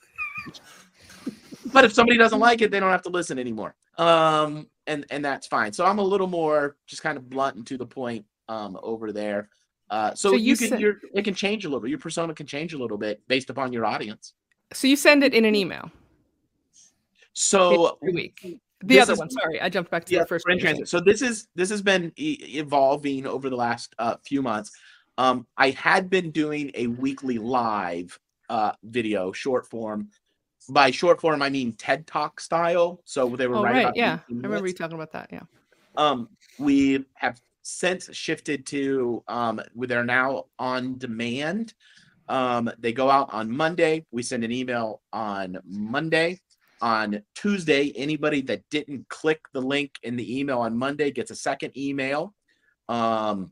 [1.74, 3.76] but if somebody doesn't like it, they don't have to listen anymore.
[3.98, 5.72] Um, and and that's fine.
[5.74, 9.12] So I'm a little more just kind of blunt and to the point um over
[9.12, 9.50] there.
[9.90, 11.90] Uh, so, So you, you can said- your it can change a little bit.
[11.90, 14.34] Your persona can change a little bit based upon your audience.
[14.74, 15.90] So you send it in an email
[17.34, 18.60] So every week.
[18.82, 20.88] The this other is- one, sorry, I jumped back to yeah, the first one transit.
[20.88, 24.72] So this is this has been e- evolving over the last uh, few months.
[25.18, 28.18] Um, I had been doing a weekly live
[28.50, 30.10] uh, video, short form.
[30.70, 33.02] By short form, I mean TED Talk style.
[33.06, 33.86] So they were Oh, right.
[33.86, 33.96] right.
[33.96, 34.20] Yeah.
[34.30, 35.30] I remember you talking about that.
[35.32, 35.42] Yeah.
[35.96, 41.74] Um, we have since shifted to um, they're now on demand.
[42.30, 44.06] Um, they go out on Monday.
[44.12, 46.40] We send an email on Monday.
[46.82, 51.36] On Tuesday, anybody that didn't click the link in the email on Monday gets a
[51.36, 52.36] second email
[52.88, 53.52] um,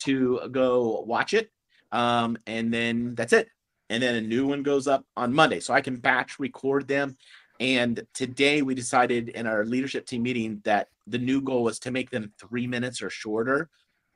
[0.00, 1.50] to go watch it.
[1.90, 3.48] Um, and then that's it.
[3.90, 5.60] And then a new one goes up on Monday.
[5.60, 7.16] So I can batch record them.
[7.60, 11.90] And today we decided in our leadership team meeting that the new goal was to
[11.90, 13.68] make them three minutes or shorter.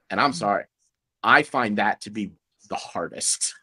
[0.09, 0.64] And I'm sorry,
[1.22, 2.33] I find that to be
[2.68, 3.55] the hardest.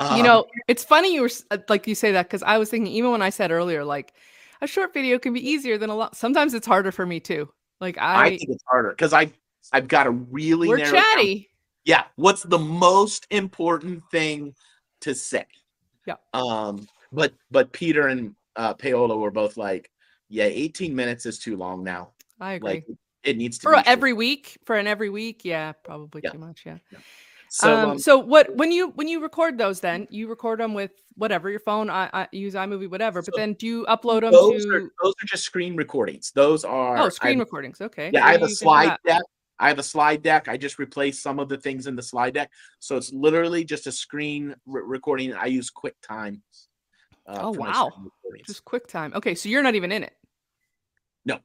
[0.00, 2.70] You Um, know, it's funny you were uh, like you say that because I was
[2.70, 4.12] thinking even when I said earlier, like
[4.60, 6.16] a short video can be easier than a lot.
[6.16, 7.48] Sometimes it's harder for me too.
[7.80, 9.30] Like I I, think it's harder because I
[9.72, 10.94] I've got to really we're it down.
[10.94, 11.50] chatty.
[11.84, 14.54] Yeah, what's the most important thing
[15.02, 15.44] to say?
[16.06, 16.14] Yeah.
[16.34, 19.90] Um, but but Peter and uh, Paola were both like,
[20.28, 22.12] yeah, 18 minutes is too long now.
[22.40, 22.70] I agree.
[22.70, 22.86] Like
[23.22, 23.86] it needs to for be short.
[23.88, 26.30] every week, for an every week, yeah, probably Yeah.
[26.30, 26.62] too much.
[26.64, 26.78] Yeah.
[27.48, 30.74] So um, um, so what when you when you record those then you record them
[30.74, 34.32] with whatever your phone I, I use iMovie whatever but then do you upload them
[34.32, 36.32] those to are those are just screen recordings.
[36.32, 39.22] Those are oh screen I- recordings okay Yeah, I have a slide deck.
[39.58, 40.48] I have a slide deck.
[40.48, 43.86] I just replaced some of the things in the slide deck, so it's literally just
[43.86, 45.32] a screen re- recording.
[45.32, 46.40] I use QuickTime.
[47.26, 47.90] Uh, Oh, wow.
[48.46, 50.12] just QuickTime okay so you're not even in it
[51.24, 51.38] no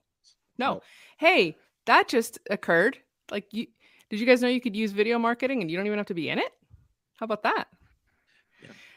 [0.58, 0.82] No.
[1.18, 2.98] hey that just occurred
[3.32, 3.68] like you
[4.12, 6.14] did you guys know you could use video marketing and you don't even have to
[6.14, 6.52] be in it
[7.16, 7.68] how about that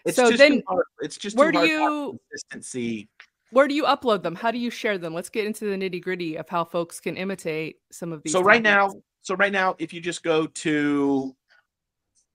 [0.05, 0.63] It's so just then.
[1.01, 3.09] It's just where do you- consistency.
[3.51, 6.03] where do you upload them how do you share them let's get into the nitty
[6.03, 9.75] gritty of how folks can imitate some of these So right now, so right now,
[9.79, 11.35] if you just go to,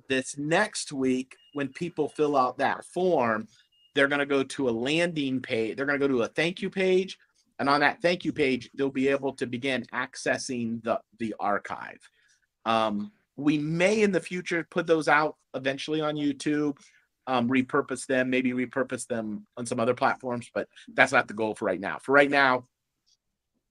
[0.08, 3.46] this next week, when people fill out that form,
[3.94, 5.76] they're going to go to a landing page.
[5.76, 7.18] They're going to go to a thank you page.
[7.58, 12.00] And on that thank you page, they'll be able to begin accessing the, the archive.
[12.64, 16.78] Um, we may in the future put those out eventually on YouTube,
[17.26, 21.54] um, repurpose them, maybe repurpose them on some other platforms, but that's not the goal
[21.54, 21.98] for right now.
[21.98, 22.66] For right now,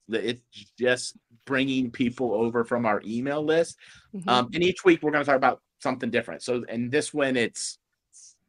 [0.10, 0.42] it's
[0.80, 3.78] just bringing people over from our email list.
[4.14, 4.28] Mhm.
[4.28, 6.44] Um, and each week we're going to talk about something different.
[6.44, 7.78] So, and this one, it's,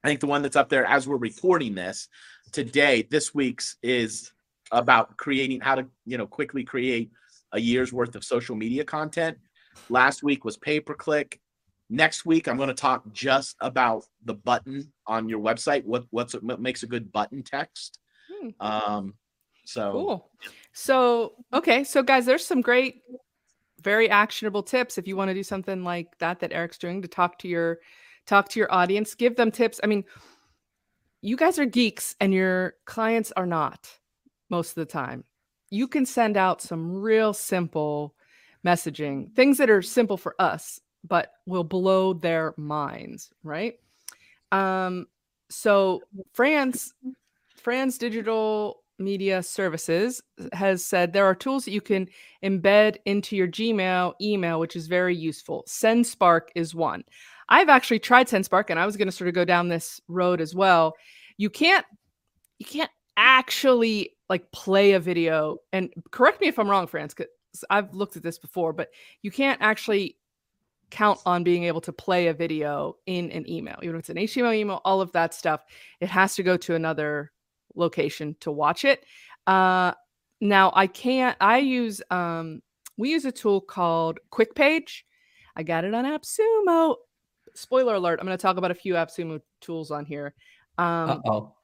[0.04, 2.08] I think the one that's up there as we're recording this
[2.50, 4.32] today, this week's is
[4.72, 7.10] about creating how to, you know, quickly create
[7.52, 9.38] a year's worth of social media content.
[9.88, 11.40] Last week was pay per click.
[11.90, 15.84] Next week, I'm going to talk just about the button on your website.
[15.84, 17.98] What what's what makes a good button text?
[18.30, 18.48] Hmm.
[18.60, 19.14] Um,
[19.64, 20.30] so Cool.
[20.72, 21.84] So, okay.
[21.84, 23.02] So, guys, there's some great,
[23.82, 27.08] very actionable tips if you want to do something like that that Eric's doing to
[27.08, 27.80] talk to your
[28.26, 29.80] talk to your audience, give them tips.
[29.82, 30.04] I mean,
[31.20, 33.90] you guys are geeks and your clients are not
[34.50, 35.24] most of the time.
[35.70, 38.14] You can send out some real simple
[38.66, 43.74] messaging, things that are simple for us, but will blow their minds, right?
[44.52, 45.06] Um,
[45.50, 46.94] so France,
[47.56, 50.22] France digital Media Services
[50.52, 52.08] has said there are tools that you can
[52.44, 55.64] embed into your Gmail email, which is very useful.
[55.66, 57.04] SendSpark is one.
[57.48, 60.40] I've actually tried SendSpark, and I was going to sort of go down this road
[60.40, 60.94] as well.
[61.36, 61.84] You can't,
[62.58, 65.58] you can't actually like play a video.
[65.72, 67.14] And correct me if I'm wrong, France,
[67.70, 68.90] I've looked at this before, but
[69.22, 70.16] you can't actually
[70.90, 74.16] count on being able to play a video in an email, even if it's an
[74.16, 75.64] HTML email, all of that stuff.
[76.00, 77.32] It has to go to another
[77.74, 79.04] location to watch it.
[79.46, 79.92] Uh,
[80.40, 81.36] now I can't.
[81.40, 82.62] I use um,
[82.98, 85.02] we use a tool called QuickPage.
[85.56, 86.96] I got it on AppSumo.
[87.54, 88.20] Spoiler alert!
[88.20, 90.34] I'm going to talk about a few AppSumo tools on here.
[90.78, 91.54] Um, oh.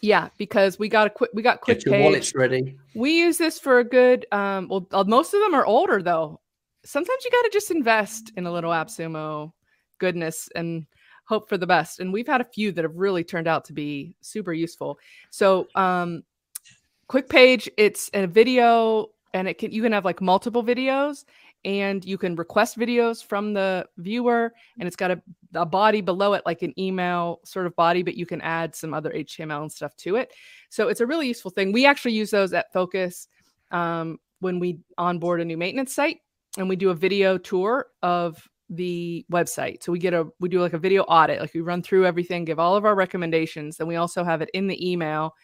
[0.00, 2.04] Yeah, because we got a quick we got quick Get your page.
[2.04, 2.76] wallets ready.
[2.94, 6.40] We use this for a good um well uh, most of them are older though.
[6.84, 9.52] Sometimes you got to just invest in a little AppSumo
[9.98, 10.86] goodness and
[11.26, 12.00] hope for the best.
[12.00, 14.98] And we've had a few that have really turned out to be super useful.
[15.30, 16.22] So um
[17.08, 21.24] quick page it's a video and it can you can have like multiple videos
[21.64, 25.22] and you can request videos from the viewer and it's got a,
[25.54, 28.92] a body below it like an email sort of body but you can add some
[28.92, 30.32] other html and stuff to it.
[30.70, 31.72] So it's a really useful thing.
[31.72, 33.28] We actually use those at focus
[33.70, 36.18] um, when we onboard a new maintenance site
[36.58, 39.82] and we do a video tour of the website.
[39.82, 42.44] So we get a we do like a video audit like we run through everything
[42.44, 45.34] give all of our recommendations and we also have it in the email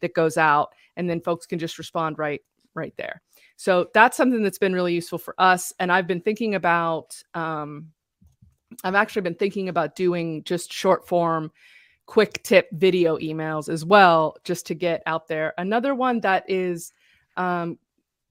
[0.00, 2.40] that goes out and then folks can just respond right
[2.74, 3.22] right there
[3.56, 5.72] so that's something that's been really useful for us.
[5.78, 7.92] And I've been thinking about, um,
[8.82, 11.52] I've actually been thinking about doing just short form,
[12.06, 15.54] quick tip video emails as well, just to get out there.
[15.58, 16.92] Another one that is,
[17.36, 17.78] um,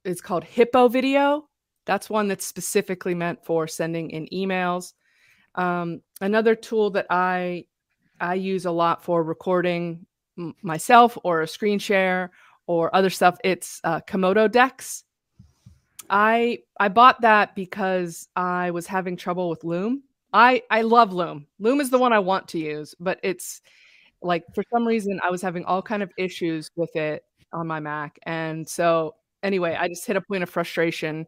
[0.03, 1.47] is called Hippo Video.
[1.85, 4.93] That's one that's specifically meant for sending in emails.
[5.55, 7.65] Um, another tool that I
[8.19, 10.05] I use a lot for recording
[10.37, 12.31] m- myself or a screen share
[12.67, 13.37] or other stuff.
[13.43, 15.03] It's uh, Komodo Decks.
[16.13, 20.03] I I bought that because I was having trouble with Loom.
[20.31, 21.47] I I love Loom.
[21.59, 23.61] Loom is the one I want to use, but it's
[24.21, 27.79] like for some reason I was having all kind of issues with it on my
[27.79, 28.19] Mac.
[28.23, 31.25] And so anyway, I just hit a point of frustration.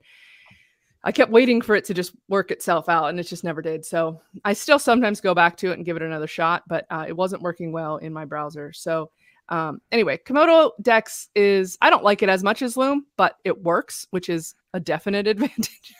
[1.03, 3.85] I kept waiting for it to just work itself out and it just never did.
[3.85, 7.05] So I still sometimes go back to it and give it another shot, but uh,
[7.07, 8.71] it wasn't working well in my browser.
[8.71, 9.09] So
[9.49, 13.63] um, anyway, Komodo Decks is I don't like it as much as Loom, but it
[13.63, 15.95] works, which is a definite advantage.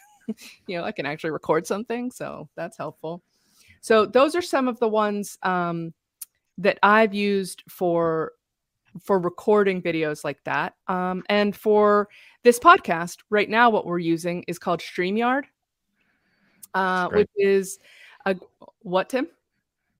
[0.67, 3.23] you know, I can actually record something, so that's helpful.
[3.81, 5.93] So those are some of the ones um,
[6.57, 8.33] that I've used for
[9.01, 10.75] for recording videos like that.
[10.87, 12.07] Um, and for
[12.43, 15.43] this podcast, right now, what we're using is called StreamYard,
[16.73, 17.77] uh, which is
[18.25, 18.35] a
[18.79, 19.27] what, Tim?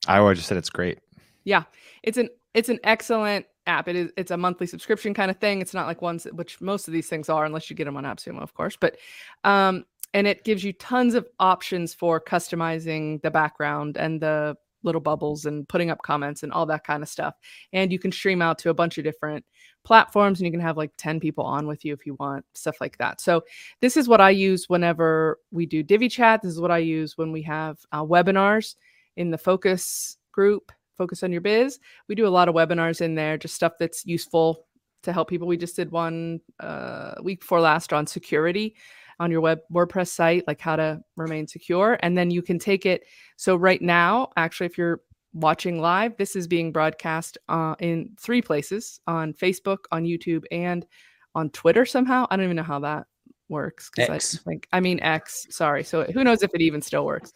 [0.07, 0.99] I always just said it's great.
[1.43, 1.63] Yeah,
[2.03, 3.87] it's an it's an excellent app.
[3.87, 5.61] It is it's a monthly subscription kind of thing.
[5.61, 8.03] It's not like ones which most of these things are, unless you get them on
[8.03, 8.77] AppSumo, of course.
[8.79, 8.97] But
[9.43, 15.01] um, and it gives you tons of options for customizing the background and the little
[15.01, 17.35] bubbles and putting up comments and all that kind of stuff.
[17.73, 19.43] And you can stream out to a bunch of different
[19.83, 22.77] platforms and you can have like 10 people on with you if you want, stuff
[22.79, 23.19] like that.
[23.19, 23.43] So
[23.81, 26.41] this is what I use whenever we do Divi chat.
[26.41, 28.75] This is what I use when we have uh, webinars
[29.17, 31.79] in the focus group focus on your biz.
[32.07, 34.65] We do a lot of webinars in there, just stuff that's useful
[35.03, 35.47] to help people.
[35.47, 38.75] We just did one uh, week before last on security
[39.19, 41.97] on your web WordPress site, like how to remain secure.
[42.01, 43.03] And then you can take it.
[43.37, 45.01] So right now, actually, if you're
[45.33, 50.85] watching live, this is being broadcast uh, in three places on Facebook, on YouTube, and
[51.33, 52.25] on Twitter somehow.
[52.29, 53.05] I don't even know how that
[53.47, 55.47] works because I think I mean X.
[55.49, 55.83] Sorry.
[55.83, 57.33] So who knows if it even still works?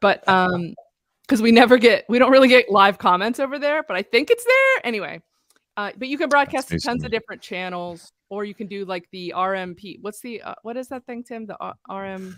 [0.00, 0.74] But um,
[1.26, 4.30] because we never get we don't really get live comments over there, but I think
[4.30, 5.20] it's there anyway.
[5.76, 9.08] Uh, but you can broadcast to tons of different channels, or you can do like
[9.10, 9.98] the RMP.
[10.00, 11.46] What's the uh, what is that thing, Tim?
[11.46, 12.36] The uh, RM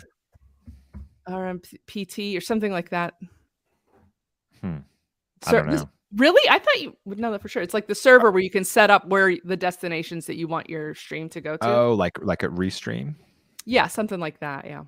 [1.28, 3.14] RMPT or something like that.
[4.60, 4.78] Hmm.
[5.46, 5.88] I don't know.
[6.14, 6.48] Really?
[6.48, 7.62] I thought you would know that for sure.
[7.62, 10.70] It's like the server where you can set up where the destinations that you want
[10.70, 11.68] your stream to go to.
[11.68, 13.16] Oh, like like a restream.
[13.66, 14.64] Yeah, something like that.
[14.64, 14.84] Yeah.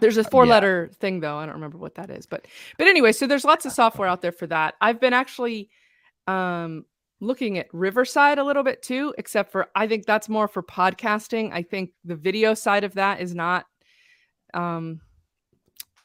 [0.00, 0.96] There's a four letter yeah.
[0.98, 1.36] thing though.
[1.36, 4.22] I don't remember what that is, but but anyway, so there's lots of software out
[4.22, 4.74] there for that.
[4.80, 5.70] I've been actually
[6.26, 6.84] um
[7.20, 11.52] looking at Riverside a little bit too, except for I think that's more for podcasting.
[11.52, 13.66] I think the video side of that is not
[14.54, 15.00] um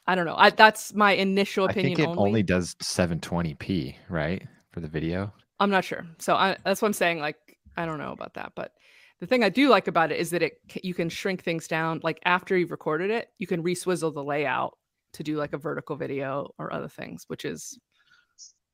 [0.06, 0.36] I don't know.
[0.36, 1.92] I, that's my initial opinion.
[1.92, 2.28] I think it only.
[2.28, 5.32] only does 720p, right, for the video.
[5.60, 6.04] I'm not sure.
[6.18, 7.20] So I, that's what I'm saying.
[7.20, 7.36] Like
[7.76, 8.72] I don't know about that, but
[9.20, 12.00] the thing I do like about it is that it you can shrink things down.
[12.02, 14.76] Like after you've recorded it, you can reswizzle the layout
[15.14, 17.78] to do like a vertical video or other things, which is.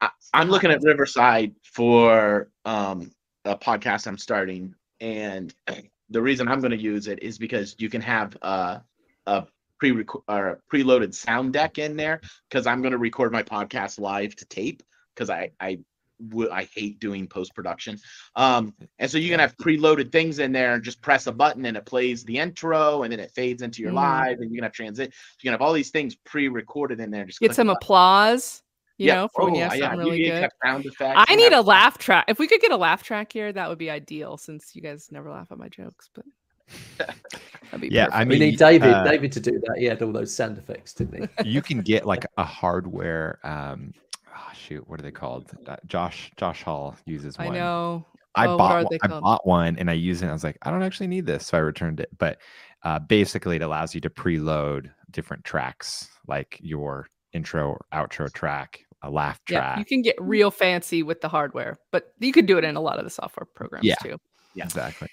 [0.01, 3.11] I, am looking at Riverside for um,
[3.45, 5.55] a podcast I'm starting, and
[6.11, 8.79] the reason I'm going to use it is because you can have uh,
[9.27, 9.47] a
[9.79, 14.35] pre or preloaded sound deck in there because I'm going to record my podcast live
[14.37, 14.83] to tape
[15.15, 15.81] because I I
[16.29, 17.97] w- I hate doing post production.
[18.37, 21.65] Um, and so you can have preloaded things in there and just press a button
[21.67, 23.97] and it plays the intro and then it fades into your Mm.
[23.97, 25.09] live and you can have transit.
[25.41, 27.25] You can have all these things pre-recorded in there.
[27.25, 27.77] Just Get some button.
[27.83, 28.63] applause,
[28.99, 29.15] you Yeah.
[29.15, 30.43] know, for when you Oh, have yeah, something you really good.
[30.43, 31.25] have sound effects.
[31.29, 32.27] I need have- a laugh track.
[32.29, 35.09] If we could get a laugh track here, that would be ideal since you guys
[35.11, 36.25] never laugh at my jokes, but
[36.99, 38.29] that'd be Yeah, I perfect.
[38.29, 38.91] We mean, need David.
[38.93, 39.77] uh, David to do that.
[39.79, 41.51] He had all those sound effects, didn't he?
[41.51, 43.93] you can get like a hardware um
[44.37, 48.07] oh, shoot what are they called uh, josh josh hall uses one I know.
[48.35, 50.59] i Oh, bought one, i bought one and i used it and i was like
[50.63, 52.39] i don't actually need this so i returned it but
[52.83, 58.81] uh, basically it allows you to preload different tracks like your intro or outro track
[59.03, 59.49] a laugh track.
[59.49, 62.65] Yeah, track you can get real fancy with the hardware, but you could do it
[62.65, 63.95] in a lot of the software programs Yeah.
[64.03, 64.19] too.
[64.55, 64.65] Yeah.
[64.65, 65.09] exactly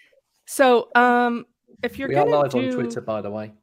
[0.45, 1.45] So, um,
[1.83, 3.53] if you're we are gonna live do, on Twitter, by the way,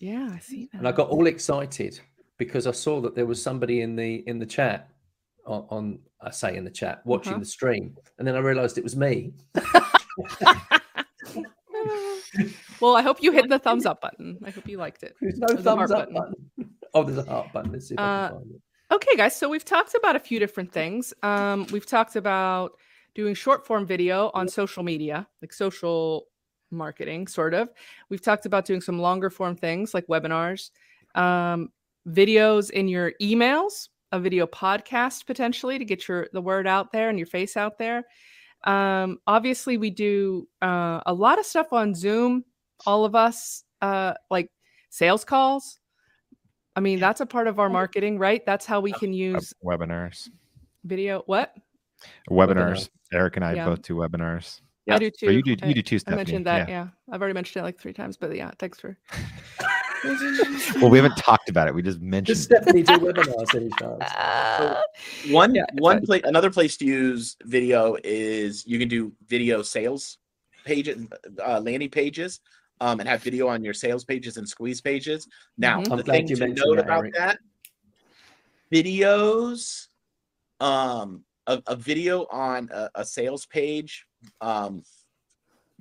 [0.00, 0.78] yeah, I see that.
[0.78, 2.00] and I got all excited
[2.40, 4.88] because I saw that there was somebody in the in the chat
[5.46, 7.40] on, on I say in the chat watching Uh-huh.
[7.40, 9.32] the stream, and then I realised it was me.
[12.80, 14.38] well, I hope you hit the thumbs up button.
[14.44, 15.14] I hope you liked it.
[15.20, 16.14] There's no There's thumbs up button.
[16.56, 16.70] button.
[16.92, 17.70] Oh, there's a heart button.
[17.70, 18.60] Let's see if I Uh, can find it.
[18.96, 19.36] Okay, guys.
[19.36, 21.14] So we've talked about a few different things.
[21.22, 22.72] Um, we've talked about
[23.14, 26.26] doing short form video on social media, like social
[26.72, 27.70] marketing, sort of.
[28.08, 30.70] We've talked about doing some longer form things like webinars,
[31.14, 31.70] um,
[32.08, 37.08] videos in your emails, a video podcast potentially to get your the word out there
[37.08, 38.04] and your face out there.
[38.64, 42.44] Um, obviously, we do uh, a lot of stuff on Zoom.
[42.86, 44.50] All of us, uh, like
[44.90, 45.78] sales calls.
[46.76, 48.44] I mean, that's a part of our marketing, right?
[48.46, 50.28] That's how we can use webinars
[50.84, 51.22] video.
[51.26, 51.54] What?
[52.30, 53.66] webinars eric and i Yeah.
[53.66, 54.94] both do webinars Yeah.
[54.94, 55.26] I do too.
[55.28, 56.66] Or you do I- you do too I mentioned that.
[56.66, 56.84] yeah.
[56.84, 56.88] Yeah.
[57.12, 58.96] I've already mentioned it like three times, but yeah, thanks for.
[60.80, 62.54] Well we haven't talked about it we just mentioned Does it.
[62.56, 64.10] Stephanie do webinars any chance?
[64.14, 64.82] Uh,
[65.28, 70.18] one Yeah, one place another place to use video is you can do video sales
[70.64, 71.06] pages
[71.44, 72.40] uh, landing pages
[72.80, 75.26] um, and have video on your sales pages and squeeze pages
[75.58, 75.90] now Mhm.
[75.92, 77.14] I'm the glad thing you to note that, about Eric.
[77.16, 77.38] that
[78.72, 79.86] videos
[80.60, 84.06] um a, a video on a, a sales page
[84.40, 84.82] um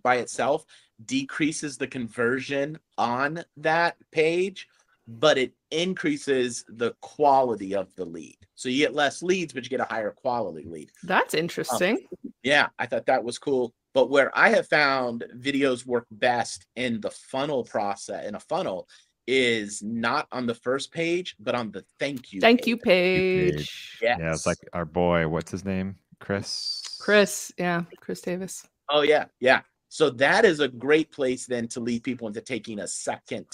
[0.02, 0.66] by itself
[1.06, 4.68] decreases the conversion on that page
[5.08, 9.70] but it increases the quality of the lead so you get less leads but you
[9.70, 11.96] get a higher quality lead that's interesting.
[12.26, 16.66] Um, yeah i thought that was cool but where i have found videos work best
[16.76, 18.88] in the funnel process in a funnel
[19.26, 23.56] is not on the first page but on the thank you Thank you, page.
[23.56, 23.98] Paige.
[24.02, 24.18] yes.
[24.20, 27.52] yeah it's like our boy what's his name chris Chris.
[27.58, 28.68] Yeah, Chris Davis.
[28.90, 29.62] Oh yeah, yeah.
[29.90, 33.46] So that is a great place then to lead people into taking a second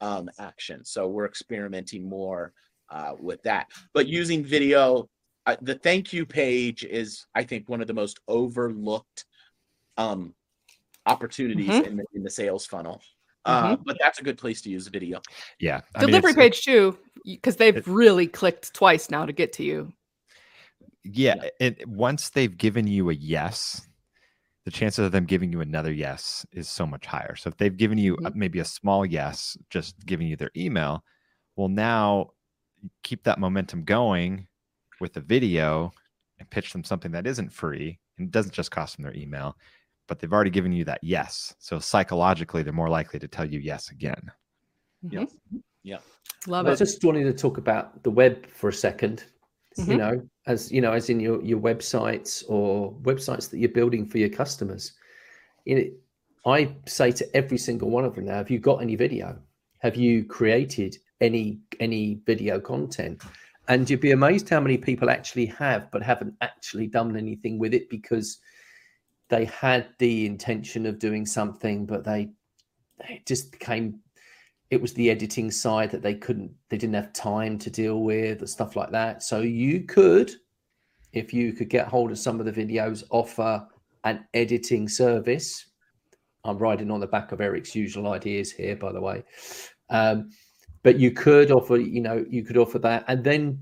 [0.00, 0.84] um, action.
[0.84, 2.52] So we're experimenting more
[2.90, 3.66] uh, with that.
[3.94, 5.08] But using video,
[5.46, 9.24] uh, the thank you page is, I think, one of the most overlooked
[9.96, 10.34] um,
[11.06, 11.86] opportunities Mhm.
[11.86, 13.00] in the in the sales funnel.
[13.46, 15.20] Uh, but that's a good place to use video.
[15.58, 19.54] yeah I Delivery it's- page too, because they've it- really clicked twice now to get
[19.54, 19.92] to you.
[21.04, 21.48] yeah, Yeah.
[21.58, 23.86] it once they've given you a yes
[24.64, 27.76] the chances of them giving you another yes is so much higher so if they've
[27.76, 28.34] given you Mhm.
[28.34, 31.04] maybe a small yes just giving you their email
[31.56, 32.30] well now
[33.02, 34.46] keep that momentum going
[35.00, 35.92] with the video
[36.38, 39.56] and pitch them something that isn't free and doesn't just cost them their email
[40.08, 43.58] but they've already given you that yes so psychologically they're more likely to tell you
[43.60, 44.30] yes again
[45.02, 45.20] Yeah.
[45.20, 45.62] Mhm.
[45.82, 45.98] Yeah.
[46.46, 46.76] Love I it.
[46.76, 49.24] just wanted to talk about the web for a 2nd
[49.78, 49.88] Mhm.
[49.88, 54.06] You know, as you know, as in your your websites or websites that you're building
[54.06, 54.92] for your customers.
[55.64, 55.90] You know,
[56.52, 59.38] I say to every single one of them now: Have you got any video?
[59.78, 63.22] Have you created any any video content?
[63.68, 67.72] And you'd be amazed how many people actually have, but haven't actually done anything with
[67.72, 68.38] it because
[69.28, 72.30] they had the intention of doing something, but they
[73.08, 74.00] it just became
[74.70, 78.38] it was the editing side that they couldn't they didn't have time to deal with
[78.38, 79.22] and stuff like that.
[79.22, 80.32] So you could
[81.12, 83.66] if you could get hold of some of the videos offer
[84.04, 85.66] an editing service.
[86.44, 89.24] I'm riding on the back of eric's usual ideas here by the way.
[89.90, 90.30] Um,
[90.82, 93.04] but you could offer you know you could offer that.
[93.08, 93.58] And then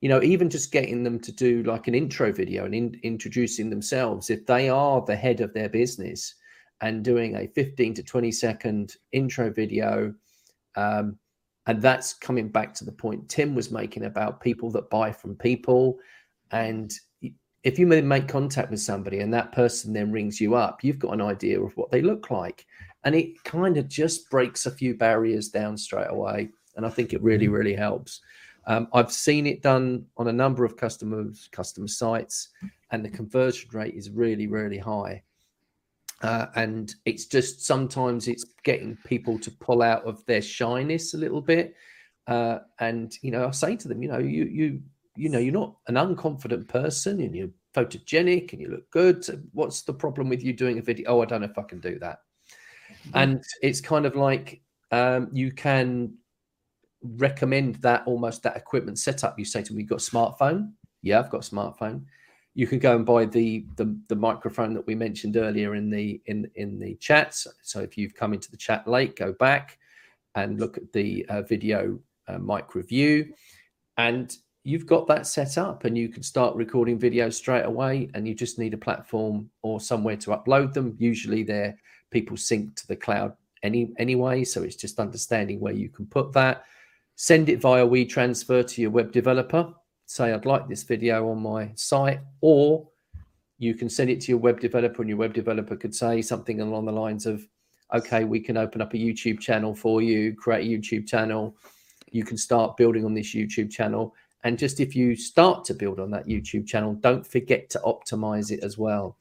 [0.00, 3.68] you know even just getting them to do like an intro video and in, introducing
[3.68, 6.34] themselves if they are the head of their business
[6.80, 10.14] and doing a 15 to 20 second intro video
[10.76, 11.18] um,
[11.66, 15.34] and that's coming back to the point Tim was making about people that buy from
[15.34, 15.98] people.
[16.52, 16.92] And
[17.64, 21.14] if you make contact with somebody and that person then rings you up, you've got
[21.14, 22.64] an idea of what they look like.
[23.02, 26.50] And it kind of just breaks a few barriers down straight away.
[26.76, 28.20] And I think it really, really helps.
[28.68, 32.48] Um, I've seen it done on a number of customers, customer sites,
[32.90, 35.22] and the conversion rate is really, really high.
[36.22, 41.18] Uh, and it's just sometimes it's getting people to pull out of their shyness a
[41.18, 41.74] little bit.
[42.26, 44.82] Uh, and you know, I say to them, you know, you you
[45.16, 49.24] you know, you're not an unconfident person, and you're photogenic, and you look good.
[49.24, 51.10] So what's the problem with you doing a video?
[51.10, 52.20] Oh, I don't know if I can do that.
[52.90, 53.10] Mm-hmm.
[53.14, 56.14] And it's kind of like um, you can
[57.02, 59.38] recommend that almost that equipment setup.
[59.38, 62.04] You say to me, "You've got a smartphone." Yeah, I've got a smartphone
[62.56, 66.22] you can go and buy the, the the microphone that we mentioned earlier in the
[66.24, 67.46] in in the chats.
[67.62, 69.78] So if you've come into the chat late, go back
[70.34, 73.34] and look at the uh, video uh, mic review,
[73.98, 74.34] and
[74.64, 78.08] you've got that set up, and you can start recording videos straight away.
[78.14, 80.96] And you just need a platform or somewhere to upload them.
[80.98, 81.76] Usually, they're
[82.10, 86.32] people sync to the cloud any anyway, so it's just understanding where you can put
[86.32, 86.64] that.
[87.16, 89.74] Send it via WeTransfer to your web developer
[90.06, 92.88] say, I'd like this video on my site, or
[93.58, 96.60] you can send it to your web developer, and your web developer could say something
[96.60, 97.46] along the lines of,
[97.94, 101.56] okay, we can open up a YouTube channel for you, create a YouTube channel.
[102.10, 104.14] You can start building on this YouTube channel.
[104.44, 108.50] And just if you start to build on that YouTube channel, don't forget to optimize
[108.50, 109.16] it as well.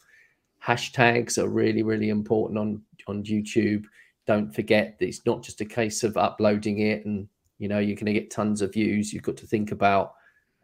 [0.63, 3.85] Hashtags are really, really important on, on YouTube.
[4.27, 7.27] Don't forget that it's not just a case of uploading it and
[7.57, 9.13] you know you're going to get tons of views.
[9.13, 10.13] You've got to think about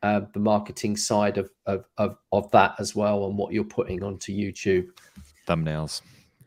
[0.03, 4.03] uh, the marketing side of, of, of of that as well and what you're putting
[4.03, 4.87] onto YouTube.
[5.47, 6.01] Thumbnails,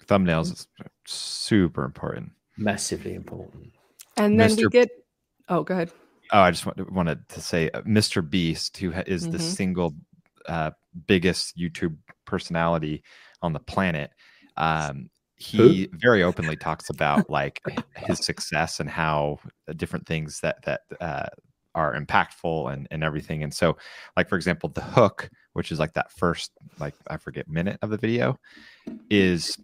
[0.07, 0.67] thumbnails is
[1.07, 2.33] super important.
[2.57, 3.73] Massively important.
[4.17, 4.65] And then Mr.
[4.65, 4.91] we get.
[5.49, 5.91] Oh, go ahead.
[6.33, 8.29] Oh, I just wanted to say, uh, Mr.
[8.29, 9.33] Beast, who is mm-hmm.
[9.33, 9.95] the single
[10.49, 10.71] uh,
[11.07, 13.03] biggest YouTube personality
[13.43, 14.11] on the planet,
[14.57, 15.99] um, he Who?
[15.99, 17.61] very openly talks about like
[17.97, 19.39] his success and how
[19.77, 21.27] different things that that uh,
[21.75, 23.43] are impactful and, and everything.
[23.43, 23.77] And so,
[24.17, 27.91] like for example, the hook, which is like that first, like I forget minute of
[27.91, 28.39] the video,
[29.11, 29.59] is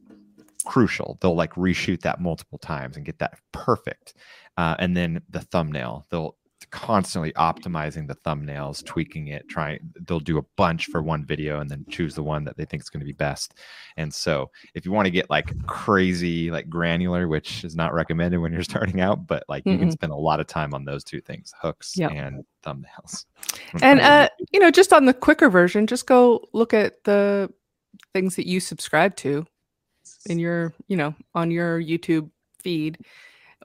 [0.65, 1.19] crucial.
[1.21, 4.15] They'll like reshoot that multiple times and get that perfect.
[4.57, 6.37] Uh, and then the thumbnail, they'll
[6.67, 11.71] constantly optimizing the thumbnails, tweaking it, trying they'll do a bunch for one video and
[11.71, 13.55] then choose the one that they think is going to be best.
[13.97, 18.39] And so if you want to get like crazy, like granular, which is not recommended
[18.39, 19.73] when you're starting out, but like mm-hmm.
[19.73, 22.13] you can spend a lot of time on those two things, hooks yep.
[22.13, 23.27] and thumbnails.
[23.83, 27.51] And uh, you know, just on the quicker version, just go look at the
[28.13, 29.47] things that you subscribe to
[30.27, 32.99] in your, you know, on your YouTube feed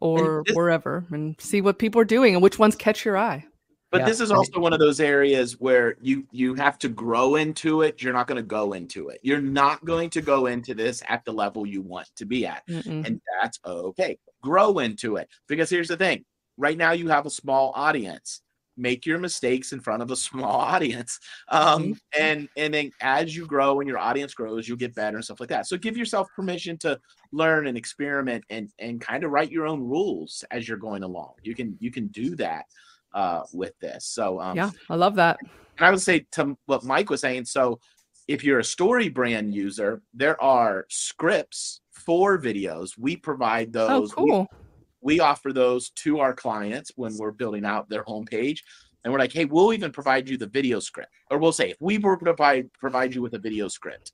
[0.02, 3.46] or this, wherever and see what people are doing and which ones catch your eye.
[3.91, 4.08] But yeah.
[4.08, 8.02] this is also one of those areas where you you have to grow into it.
[8.02, 9.20] You're not going to go into it.
[9.24, 12.68] You're not going to go into this at the level you want to be at.
[12.68, 13.06] Mm-mm.
[13.06, 14.18] And that's okay.
[14.43, 15.30] Grow into it.
[15.48, 16.26] Because here's the thing.
[16.58, 18.41] Right now you have a small audience
[18.78, 21.19] make your mistakes in front of a small audience
[21.49, 22.21] um, mm-hmm.
[22.21, 25.39] and and then as you grow and your audience grows you'll get better and stuff
[25.39, 25.67] like that.
[25.67, 26.99] So give yourself permission to
[27.32, 31.34] learn and experiment and and kind of write your own rules as you're going along.
[31.43, 32.65] You can you can do that
[33.13, 34.05] uh, with this.
[34.05, 35.38] So um, yeah i love that.
[35.78, 37.80] and i would say to what mike was saying so
[38.28, 42.97] if you're a story brand user there are scripts for videos.
[42.97, 44.11] We provide oh, those.
[44.11, 44.47] Oh, cool.
[44.51, 44.57] We,
[45.06, 48.62] we offer those to our clients when we're building out their homepage.
[49.03, 51.12] And we're like, hey, we'll even provide you the video script.
[51.30, 54.14] Or we'll say, if we were to provide provide you with a video script,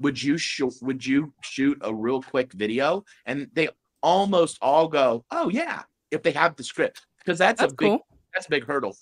[0.00, 3.04] would you shoot would you shoot a real quick video?
[3.24, 3.68] And they
[4.02, 7.06] almost all go, Oh yeah, if they have the script.
[7.18, 8.06] Because that's, that's, a big cool.
[8.34, 8.96] that's a big hurdle.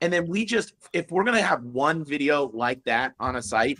[0.00, 3.78] And then we just if we're gonna have one video like that on a site,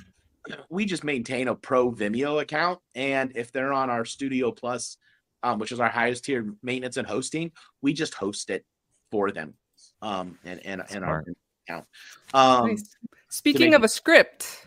[0.68, 2.80] we just maintain a pro Vimeo account.
[2.96, 4.98] And if they're on our Studio Plus
[5.42, 8.64] um, which is our highest tier maintenance and hosting, we just host it
[9.10, 9.54] for them.
[10.02, 11.24] Um, and and, and our
[11.66, 11.86] account.
[12.34, 12.96] Um, nice.
[13.28, 14.66] Speaking of a script,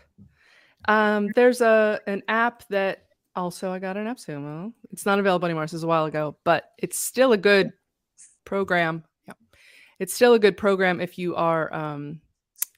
[0.87, 3.05] um, there's a an app that
[3.35, 4.73] also I got an AppSumo.
[4.91, 5.63] It's not available anymore.
[5.63, 7.71] This is a while ago, but it's still a good
[8.45, 9.03] program.
[9.27, 9.33] Yeah,
[9.99, 12.21] it's still a good program if you are um,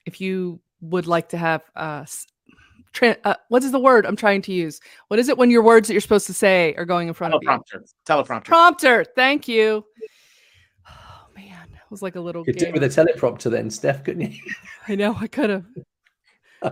[0.06, 2.04] if you would like to have uh,
[2.92, 4.80] tra- uh, what is the word I'm trying to use?
[5.08, 7.34] What is it when your words that you're supposed to say are going in front
[7.34, 7.74] Teleprompter.
[7.74, 7.86] of you?
[8.06, 8.44] Teleprompter.
[8.44, 9.04] Prompter.
[9.14, 9.84] Thank you.
[10.88, 12.44] Oh man, it was like a little.
[12.46, 14.38] You could do with a teleprompter then, Steph, couldn't you?
[14.88, 15.16] I know.
[15.18, 15.64] I could have.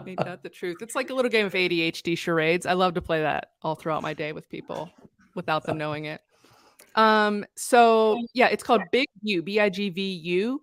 [0.04, 0.76] Made that the truth.
[0.82, 2.64] It's like a little game of ADHD charades.
[2.64, 4.88] I love to play that all throughout my day with people
[5.34, 6.20] without them knowing it.
[6.94, 10.62] Um, so yeah, it's called Big View, B I G V U.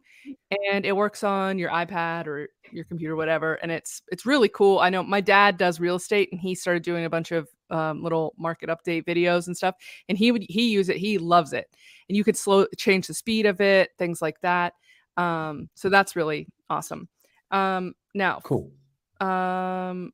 [0.51, 3.55] and it works on your iPad or your computer, whatever.
[3.55, 4.79] And it's it's really cool.
[4.79, 8.03] I know my dad does real estate, and he started doing a bunch of um,
[8.03, 9.75] little market update videos and stuff.
[10.09, 10.97] And he would he use it.
[10.97, 11.67] He loves it,
[12.09, 14.73] and you could slow change the speed of it, things like that.
[15.17, 17.07] Um, so that's really awesome.
[17.51, 18.71] Um, now, Cool.
[19.21, 20.11] um,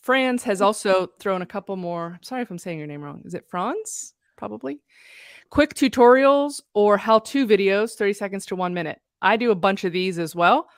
[0.00, 2.18] Franz has also thrown a couple more.
[2.22, 3.22] Sorry if I'm saying your name wrong.
[3.24, 4.14] Is it Franz?
[4.36, 4.80] Probably.
[5.50, 9.00] Quick tutorials or how-to videos, 30 seconds to one minute.
[9.22, 10.68] I do a bunch of these as well.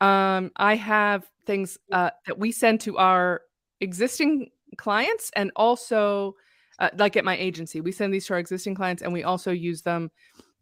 [0.00, 3.42] Um, I have things uh, that we send to our
[3.80, 6.34] existing clients and also
[6.78, 9.50] uh, like at my agency, we send these to our existing clients and we also
[9.50, 10.10] use them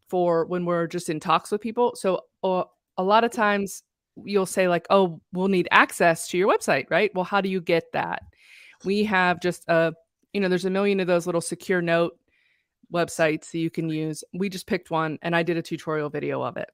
[0.08, 1.94] for when we're just in talks with people.
[1.96, 2.64] So uh,
[2.98, 3.82] a lot of times
[4.22, 7.60] you'll say like, "Oh, we'll need access to your website, right?" Well, how do you
[7.60, 8.22] get that?
[8.84, 9.92] We have just a,
[10.32, 12.16] you know, there's a million of those little secure note
[12.92, 14.22] websites that you can use.
[14.34, 16.70] We just picked one and I did a tutorial video of it.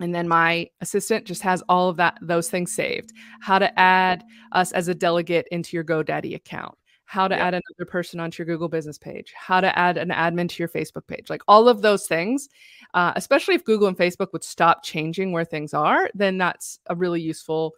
[0.00, 3.12] And then my assistant just has all of that those things saved.
[3.40, 6.74] How to add us as a delegate into your GoDaddy account.
[7.04, 7.46] How to Yeah.
[7.48, 9.34] add another person onto your Google business page.
[9.36, 11.28] How to add an admin to your Facebook page.
[11.28, 12.48] Like all of those things,
[12.94, 16.94] uh, especially if Google and Facebook would stop changing where things are, then that's a
[16.96, 17.74] really useful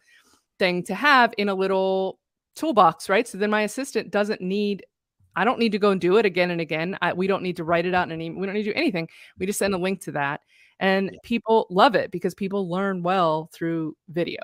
[0.60, 2.20] thing to have in a little
[2.54, 3.26] toolbox, right?
[3.26, 4.86] So then my assistant doesn't need,
[5.34, 6.96] I don't need to go and do it again and again.
[7.02, 8.38] I, we don't need to write it out in an email.
[8.38, 9.08] We don't need to do anything.
[9.36, 10.42] We just send a link to that.
[10.80, 11.18] And Yeah.
[11.22, 14.38] people love it because people learn well through video.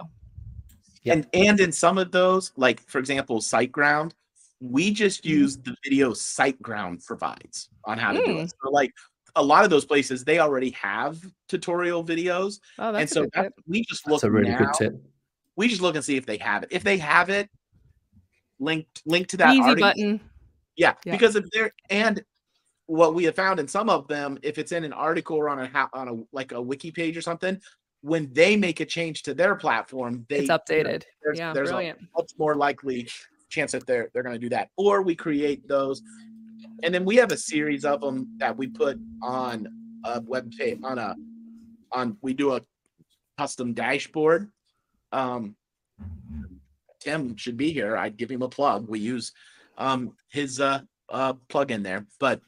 [1.03, 1.15] Yeah.
[1.15, 4.13] And and in some of those, like for example, SiteGround,
[4.61, 5.39] we just Mm-hmm.
[5.39, 8.45] use the video SiteGround provides on how to do Mm.
[8.45, 8.53] it.
[8.63, 8.93] So like
[9.37, 13.53] a lot of those places, they already have tutorial videos, Oh, that's and so that,
[13.67, 14.59] we just look That's a really now.
[14.59, 15.03] good tip.
[15.57, 16.69] We just look and see if they have it.
[16.73, 17.49] If they have it,
[18.59, 19.89] link link to that Easy article.
[19.89, 20.21] button.
[20.77, 21.13] Yeah, Yeah.
[21.13, 22.23] because if they're and
[22.91, 25.61] what we have found in some of them, if it's in an article or on
[25.61, 27.61] a on a like a wiki page or something,
[28.03, 31.05] when they make a change to their platform, they It's updated.
[31.23, 33.09] There's, yeah, there's a much more likely
[33.49, 36.03] chance that they're they're going to do that, or we create those,
[36.83, 39.69] and then we have a series of them that we put on
[40.05, 41.15] a web page on a
[41.93, 42.61] on we do a
[43.39, 44.51] custom dashboard.
[45.13, 45.55] Um,
[46.99, 47.97] Tim should be here.
[47.97, 48.89] I'd give him a plug.
[48.89, 49.33] We use
[49.79, 52.41] um his uh uh plug in there, but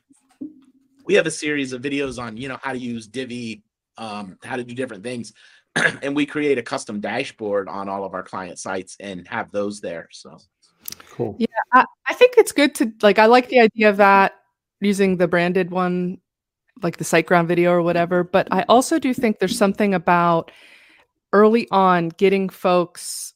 [1.05, 3.63] we have a series of videos on you know how to use Divi,
[3.99, 5.33] um, how to do different things,
[5.77, 9.81] and we create a custom dashboard on all of our client sites and have those
[9.81, 10.09] there.
[10.13, 10.39] So
[11.11, 11.37] Cool.
[11.39, 13.19] Yeah, I, I think it's good to like.
[13.19, 14.35] I like the idea of that
[14.81, 16.19] using the branded one,
[16.83, 18.25] like the SiteGround video or whatever.
[18.25, 20.51] But I also do think there's something about
[21.33, 23.35] early on getting folks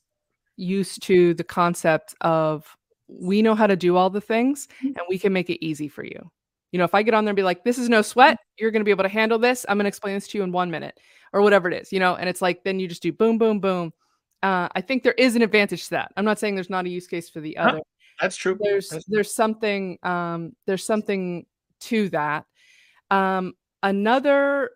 [0.57, 2.77] used to the concept of
[3.09, 6.05] we know how to do all the things and we can make it easy for
[6.05, 6.31] you.
[6.77, 8.71] You know, if I get on there and be like, this is no sweat, you're
[8.71, 9.65] going to be able to handle this.
[9.67, 11.01] I'm going to explain this to you in one minute
[11.33, 13.61] or whatever it is, you know, and it's like, then you just do boom, boom,
[13.61, 13.95] boom.
[14.43, 16.13] Uh, I think there is an advantage to that.
[16.19, 17.69] I'm not saying there's not a use case for the Huh.
[17.71, 17.81] other.
[18.21, 18.59] that's true.
[18.61, 21.47] There's That's- there's something um, there's something
[21.81, 22.45] to that.
[23.11, 24.73] Um, another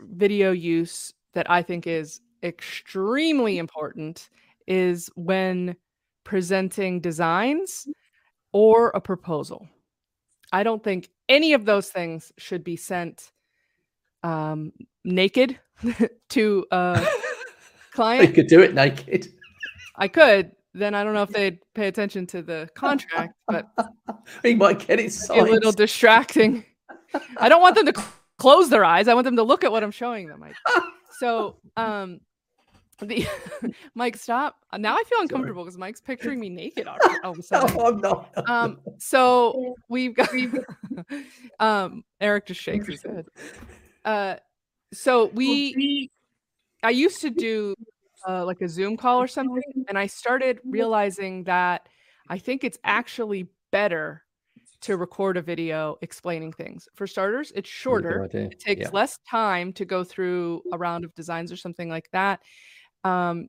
[0.00, 4.28] video use that I think is extremely important
[4.66, 5.76] is when
[6.24, 7.86] presenting designs
[8.52, 9.68] or a proposal.
[10.52, 13.32] I don't think any of those things should be sent
[14.22, 14.72] um,
[15.04, 15.58] naked
[16.30, 17.06] to a you
[17.92, 18.34] client.
[18.34, 19.28] could do it naked.
[19.96, 20.52] I could.
[20.74, 23.68] Then I don't know if they'd pay attention to the contract, but
[24.42, 26.64] he might get it be a little distracting.
[27.38, 29.08] I don't want them to cl- close their eyes.
[29.08, 30.44] I want them to look at what I'm showing them.
[31.18, 32.20] So, um,
[32.98, 33.26] the
[33.94, 34.56] Mike, stop.
[34.76, 37.80] Now I feel uncomfortable because Mike's picturing me naked all, all of a no, sudden.
[37.80, 38.48] I'm not.
[38.48, 40.30] Um, so we've got
[41.60, 43.26] um Eric just shakes his head.
[44.04, 44.36] Uh
[44.92, 46.10] so we
[46.82, 47.74] I used to do
[48.28, 51.88] uh, like a Zoom call or something, and I started realizing that
[52.28, 54.22] I think it's actually better
[54.82, 56.88] to record a video explaining things.
[56.94, 58.28] For starters, it's shorter.
[58.32, 58.90] It takes Yeah.
[58.92, 62.40] less time to go through a round of designs or something like that.
[63.06, 63.48] Um,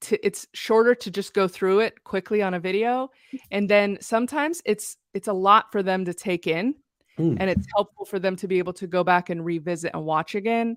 [0.00, 3.10] to, it's shorter to just go through it quickly on a video,
[3.50, 6.74] and then sometimes it's it's a lot for them to take in,
[7.18, 7.36] Mm.
[7.40, 10.36] and it's helpful for them to be able to go back and revisit and watch
[10.36, 10.76] again,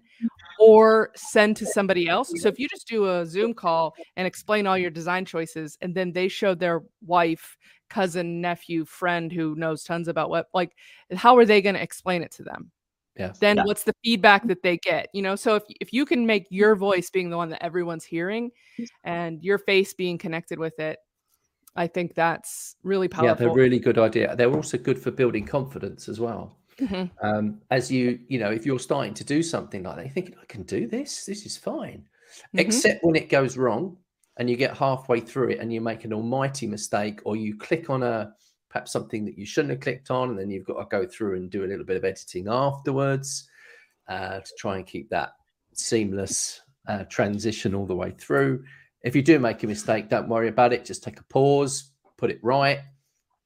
[0.59, 2.33] or send to somebody else.
[2.37, 5.93] So if you just do a Zoom call and explain all your design choices, and
[5.93, 7.57] then they show their wife,
[7.91, 10.71] cousin, nephew, friend who knows tons about what, like,
[11.15, 12.71] how are they going to explain it to them?
[13.17, 13.33] Yeah.
[13.41, 13.63] then Yeah.
[13.65, 16.75] what's the feedback that they get you know so if, if you can make your
[16.75, 18.51] voice being the one that everyone's hearing
[19.03, 20.97] and your face being connected with it
[21.75, 23.27] i think that's really powerful.
[23.27, 24.35] Yeah, they're powerful really good idea.
[24.35, 26.57] They're also good for building confidence as well.
[26.79, 27.11] Mhm.
[27.21, 30.35] Um, as you, you know, if you're starting to do something like that, you're thinking,
[30.41, 31.25] I can do this.
[31.25, 32.05] This is fine.
[32.53, 32.59] Mhm.
[32.59, 33.97] Except when it goes wrong
[34.37, 37.89] and you get halfway through it and you make an almighty mistake, or you click
[37.89, 38.33] on a
[38.71, 41.35] perhaps something that you shouldn't have clicked on, and then you've got to go through
[41.35, 43.49] and do a little bit of editing afterwards
[44.07, 45.33] uh, to try and keep that
[45.73, 48.63] seamless uh, transition all the way through.
[49.03, 50.85] If you do make a mistake, don't worry about it.
[50.85, 52.79] Just take a pause, put it right,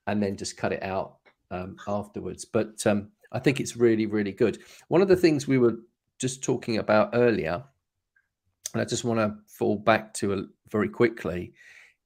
[0.06, 1.18] and then just cut it out
[1.50, 2.46] um, afterwards.
[2.46, 4.60] But um, I think it's really, really good.
[4.90, 5.78] One of the things we were
[6.20, 7.64] just talking about earlier,
[8.74, 11.54] and I just want to fall back to a, very quickly,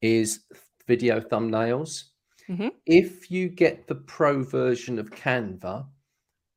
[0.01, 0.41] is
[0.87, 2.05] video thumbnails.
[2.49, 2.71] Mhm.
[2.85, 5.87] If you get the pro version of Canva,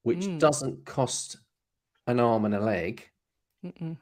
[0.02, 0.38] which Mm.
[0.38, 1.38] doesn't cost
[2.06, 3.08] an arm and a leg,
[3.64, 3.96] Mm-mm.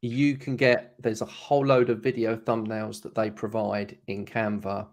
[0.00, 4.88] you can get there's a whole load of video thumbnails that they provide in Canva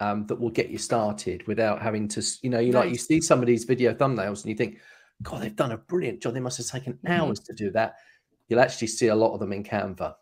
[0.00, 3.20] um, that will get you started without having to, you know, you like you see
[3.20, 4.80] some of these video thumbnails and you think,
[5.22, 6.34] God, they've done a brilliant job.
[6.34, 7.10] They must have taken Mhm.
[7.10, 7.96] hours to do that.
[8.48, 10.14] You'll actually see a lot of them in Canva.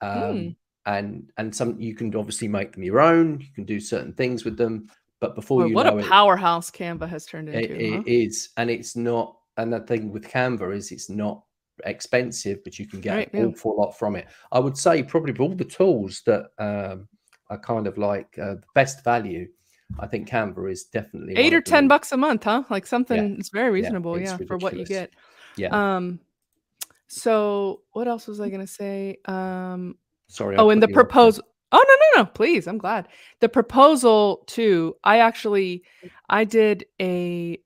[0.00, 0.56] Um, Mm.
[0.86, 3.40] And and some you can obviously make them your own.
[3.40, 4.88] You can do certain things with them,
[5.20, 7.90] but before Boy, you what know a it, powerhouse Canva has turned it, into.
[7.96, 8.02] huh?
[8.06, 9.36] it is, and it's not.
[9.56, 11.42] And the thing with Canva is it's not
[11.86, 13.46] expensive, but you can get Right, an yeah.
[13.46, 14.26] awful lot from it.
[14.52, 17.08] I would say probably all the tools that um,
[17.50, 19.48] are kind of like uh, the best value.
[19.98, 22.64] I think Canva is definitely Eight or ten bucks a month, huh?
[22.68, 23.36] Like something.
[23.38, 25.10] It's very reasonable, it's yeah, for what you get.
[25.56, 26.20] Yeah, Um.
[27.06, 29.18] So what else was I gonna say?
[29.26, 29.96] Um.
[30.28, 30.56] Sorry.
[30.56, 31.44] Oh, and the proposal.
[31.72, 32.30] Oh no no no!
[32.34, 33.08] Please, I'm glad.
[33.40, 34.94] The proposal too.
[35.02, 35.82] I actually,
[36.28, 37.58] I did a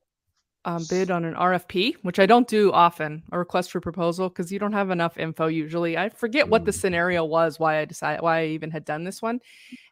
[0.65, 4.51] um, bid on an RFP, which I don't do often, a request for proposal, because
[4.53, 5.97] you don't have enough info usually.
[5.97, 6.81] I forget what the Mm.
[6.81, 9.41] scenario was, why I decided why I even had done this one,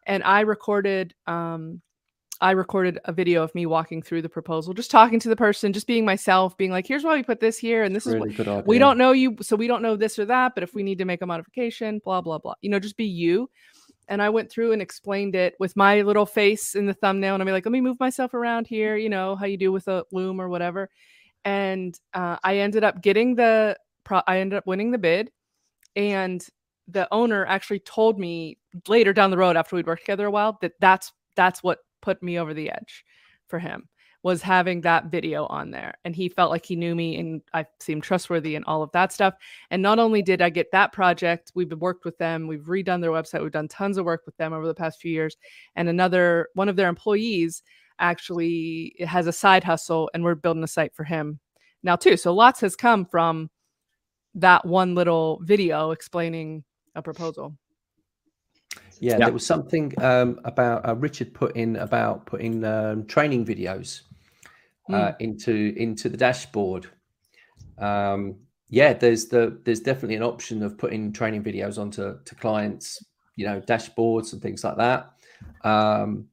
[0.07, 1.15] and I recorded.
[1.27, 1.83] Um,
[2.41, 5.73] I recorded a video of me walking through the proposal, just talking to the person,
[5.73, 8.29] just being myself, being like, "Here's why we put this here, and this is what
[8.29, 8.63] really idea.
[8.67, 10.99] we don't know you so we don't know this or that but if we need
[10.99, 12.55] to make a modification blah blah blah.
[12.61, 13.49] You know just be you.
[14.09, 17.43] And i went through and explained it with my little face in the thumbnail and
[17.43, 20.05] I'm like let me move myself around here you know how you do with a
[20.13, 20.91] loom or whatever.
[21.45, 25.31] And uh, i ended up getting the pro- i ended up winning the bid
[25.97, 26.45] and
[26.89, 30.59] the owner actually told me later down the road after we'd worked together a while
[30.61, 33.05] that that's that's what put me over the edge
[33.49, 33.89] for him
[34.23, 37.67] was having that video on there and he felt like he knew me and I
[37.81, 39.35] seemed trustworthy and all of that stuff.
[39.71, 43.11] And not only did I get that project, we've worked with them, we've redone their
[43.11, 45.37] website, we've done tons of work with them over the past few years.
[45.77, 47.63] And another one of their employees
[47.99, 51.41] actually has a side hustle and we're building a site for him
[51.83, 52.17] now too.
[52.17, 53.51] So lots has come from
[54.35, 57.57] that one little video explaining a proposal.
[59.01, 59.25] Yeah, Yeah.
[59.27, 64.03] there was something um, about uh, Richard put in about putting um, training videos
[64.93, 66.87] uh, into into the dashboard.
[67.79, 68.37] Um,
[68.69, 73.05] yeah, there's the there's definitely an option of putting training videos onto to clients,
[73.37, 75.11] you know, dashboards and things like that.
[75.63, 76.27] Um,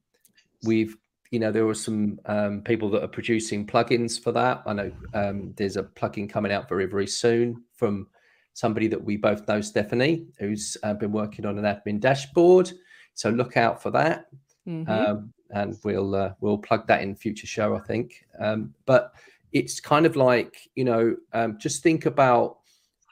[0.64, 0.96] we've
[1.30, 4.62] you know there were some um, people that are producing plugins for that.
[4.66, 8.08] I know um, there's a plugin coming out very very soon from
[8.54, 12.72] somebody that we both know, Stephanie, who's uh, been working on an admin dashboard.
[13.14, 14.26] So look out for that,
[14.66, 14.88] Mhm.
[14.88, 18.24] um, and we'll uh, we'll plug that in future show, I think.
[18.40, 19.12] Um, but
[19.52, 22.58] it's kind of like you know, um, just think about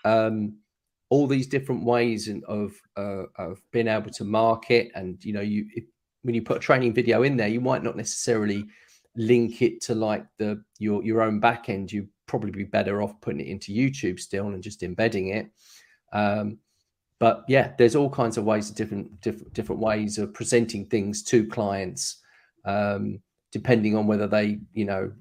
[0.05, 0.57] um,
[1.11, 5.41] all these different ways in, of uh, of being able to market, and you know,
[5.41, 5.85] you if,
[6.23, 8.65] when you put a training video in there, you might not necessarily
[9.15, 13.21] link it to like the your your own back end you probably be better off
[13.21, 15.51] putting it into youtube still and just embedding it
[16.13, 16.59] um
[17.19, 21.47] but yeah there's all kinds of ways different different different ways of presenting things to
[21.47, 22.19] clients
[22.65, 23.19] um
[23.51, 25.13] depending on whether they you know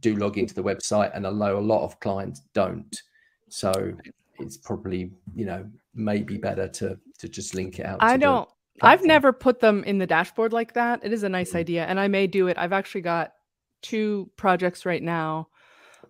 [0.00, 3.02] do log into the website and although a lot of clients don't
[3.48, 3.72] so
[4.38, 8.48] it's probably you know maybe better to to just link it out I don't.
[8.80, 11.00] I've never put them in the dashboard like that.
[11.04, 12.58] It is a nice idea, and I may do it.
[12.58, 13.34] I've actually got
[13.82, 15.48] two projects right now.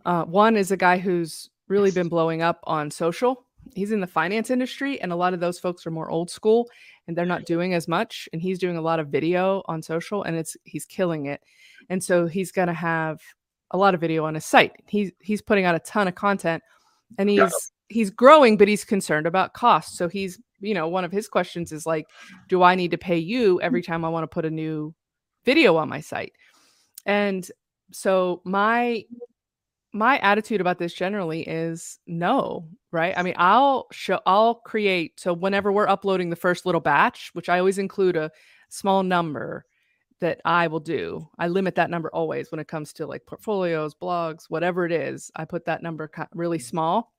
[0.04, 3.46] Uh, one is a guy who's really been blowing up on social.
[3.74, 6.68] He's in the finance industry, and a lot of those folks are more old school,
[7.06, 8.28] and they're not doing as much.
[8.32, 11.40] And he's doing a lot of video on social, and it's he's killing it.
[11.88, 13.20] And so he's gonna have
[13.70, 14.72] a lot of video on his site.
[14.88, 16.62] He's he's putting out a ton of content,
[17.18, 17.48] and he's Yeah.
[17.88, 19.96] he's growing, but he's concerned about cost.
[19.96, 22.06] So he's you know one of his questions is like
[22.48, 24.94] do i need to pay you every time i want to put a new
[25.44, 26.32] video on my site
[27.04, 27.50] and
[27.90, 29.04] so my
[29.92, 35.32] my attitude about this generally is no right i mean i'll show i'll create so
[35.32, 38.30] whenever we're uploading the first little batch which i always include a
[38.68, 39.66] small number
[40.22, 41.28] that I will do.
[41.36, 45.32] I limit that number always when it comes to like portfolios, blogs, whatever it is.
[45.34, 47.12] I put that number really small.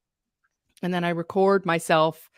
[0.82, 2.32] And then I record myself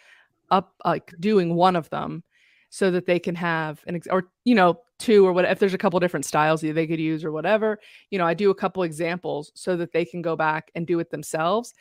[0.50, 2.24] up like doing one of them
[2.72, 5.74] so that they can have an ex- or you know two or what if there's
[5.74, 7.80] a couple different styles that they could use or whatever
[8.10, 11.00] you know i do a couple examples so that they can go back and do
[11.00, 11.74] it themselves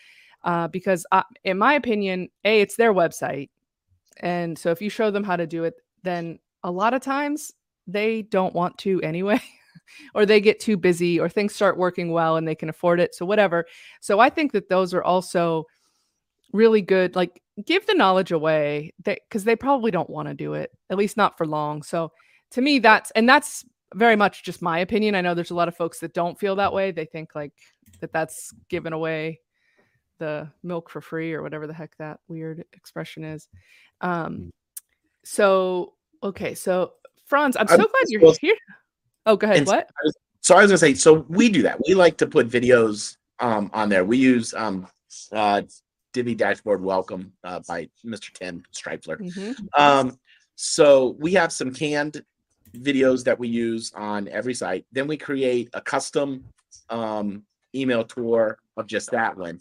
[0.45, 3.51] uh, because I, in my opinion a it's their website
[4.21, 7.53] and so if you show them how to do it then a lot of times
[7.87, 9.41] they don't want to anyway
[10.15, 13.15] or they get too busy or things start working well and they can afford it
[13.15, 13.67] so whatever.
[14.01, 15.65] So i think that those are also
[16.53, 20.71] really good like give the knowledge away because they probably don't want to do it
[20.89, 22.11] at least not for long so
[22.53, 23.65] to me that's and that's
[23.95, 26.57] very much just my opinion i know there's a lot of folks that don't feel
[26.57, 27.53] that way they think like
[28.01, 29.41] that that's giving away
[30.19, 33.49] the milk for free or whatever the heck that weird expression is
[34.01, 34.51] um mm.
[35.25, 36.93] so okay so
[37.27, 38.57] franz i'm so glad you're here
[39.27, 39.89] oh go ahead what
[40.41, 43.71] so i was gonna say so we do that we like to put videos um
[43.73, 44.87] on there we use um
[45.33, 45.61] uh
[46.15, 48.33] Divi Dashboard Welcome uh, by Mr.
[48.33, 49.19] Tim Strifler.
[49.19, 49.53] Mm-hmm.
[49.77, 50.19] Um,
[50.55, 52.23] so we have some canned
[52.75, 54.85] videos that we use on every site.
[54.93, 56.45] Then we create a custom
[56.91, 57.45] um,
[57.75, 59.61] email tour of just that one.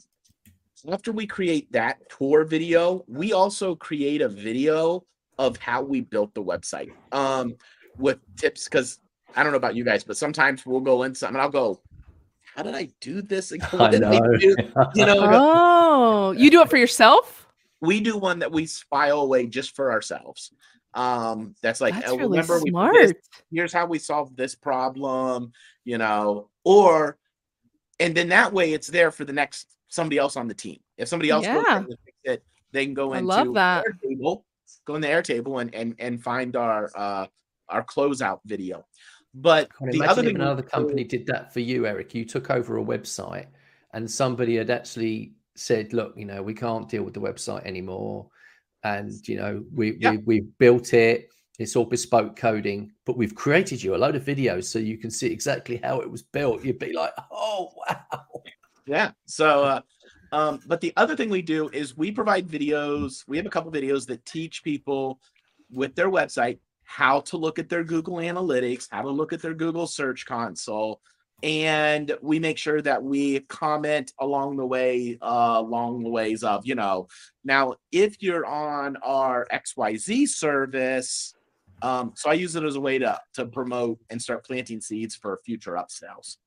[0.91, 5.05] After we create that tour video, we also create a video
[5.37, 7.55] of how we built the website um,
[7.97, 8.65] with tips.
[8.65, 8.99] Because
[9.35, 11.81] I don't know about you guys, but sometimes we'll go in some and I'll go,
[12.55, 13.51] how did I do this?
[13.71, 14.37] What did I, know.
[14.37, 14.55] do?
[14.95, 17.47] You know, oh, you do it for yourself?
[17.81, 20.51] We do one that we file away just for ourselves.
[20.95, 22.93] Um, that's like that's really remember smart.
[22.93, 23.13] This,
[23.51, 25.51] here's how we solve this problem,
[25.85, 27.17] you know, or
[27.99, 30.79] and then that way it's there for the next somebody else on the team.
[30.97, 31.81] If somebody else yeah.
[31.81, 33.85] goes fix it, they can go into that.
[33.85, 34.43] Airtable,
[34.85, 37.27] go in the Airtable and and and find our uh
[37.69, 38.85] our closeout video.
[39.33, 42.13] But the other thing another company did that for you, Eric.
[42.13, 43.47] You took over a website,
[43.93, 48.27] and somebody had actually said, "Look, you know, we can't deal with the website anymore,
[48.83, 50.11] and you know, we yeah.
[50.11, 51.29] we we built it.
[51.59, 55.11] It's all bespoke coding, but we've created you a load of videos so you can
[55.11, 56.63] see exactly how it was built.
[56.63, 58.25] You'd be like, oh wow,
[58.85, 59.11] yeah.
[59.25, 59.81] So." Uh,
[60.31, 63.23] um, but the other thing we do is we provide videos.
[63.27, 65.19] We have a couple videos that teach people
[65.69, 69.53] with their website how to look at their Google Analytics, how to look at their
[69.53, 71.01] Google Search Console,
[71.43, 76.65] and we make sure that we comment along the way, uh, along the ways of,
[76.65, 77.07] you know,
[77.43, 81.35] now if you're on our XYZ service,
[81.81, 85.15] um, so I use it as a way to to promote and start planting seeds
[85.15, 86.37] for future upsells.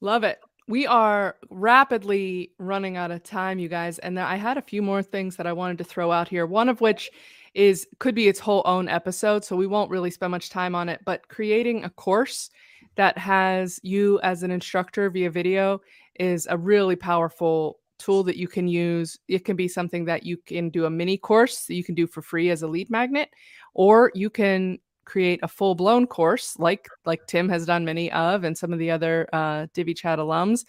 [0.00, 0.40] Love it.
[0.66, 5.02] We are rapidly running out of time, you guys, and I had a few more
[5.02, 6.46] things that I wanted to throw out here.
[6.46, 7.10] One of which
[7.52, 9.44] is could be its whole own episode.
[9.44, 12.48] So we won't really spend much time on it, but creating a course
[12.96, 15.80] that has you as an instructor via video
[16.18, 19.18] is a really powerful tool that you can use.
[19.28, 22.06] It can be something that you can do a mini course that you can do
[22.06, 23.30] for free as a lead magnet,
[23.74, 28.44] or you can create a full blown course like like Tim has done many of
[28.44, 30.64] and some of the other uh, Divi Chat alums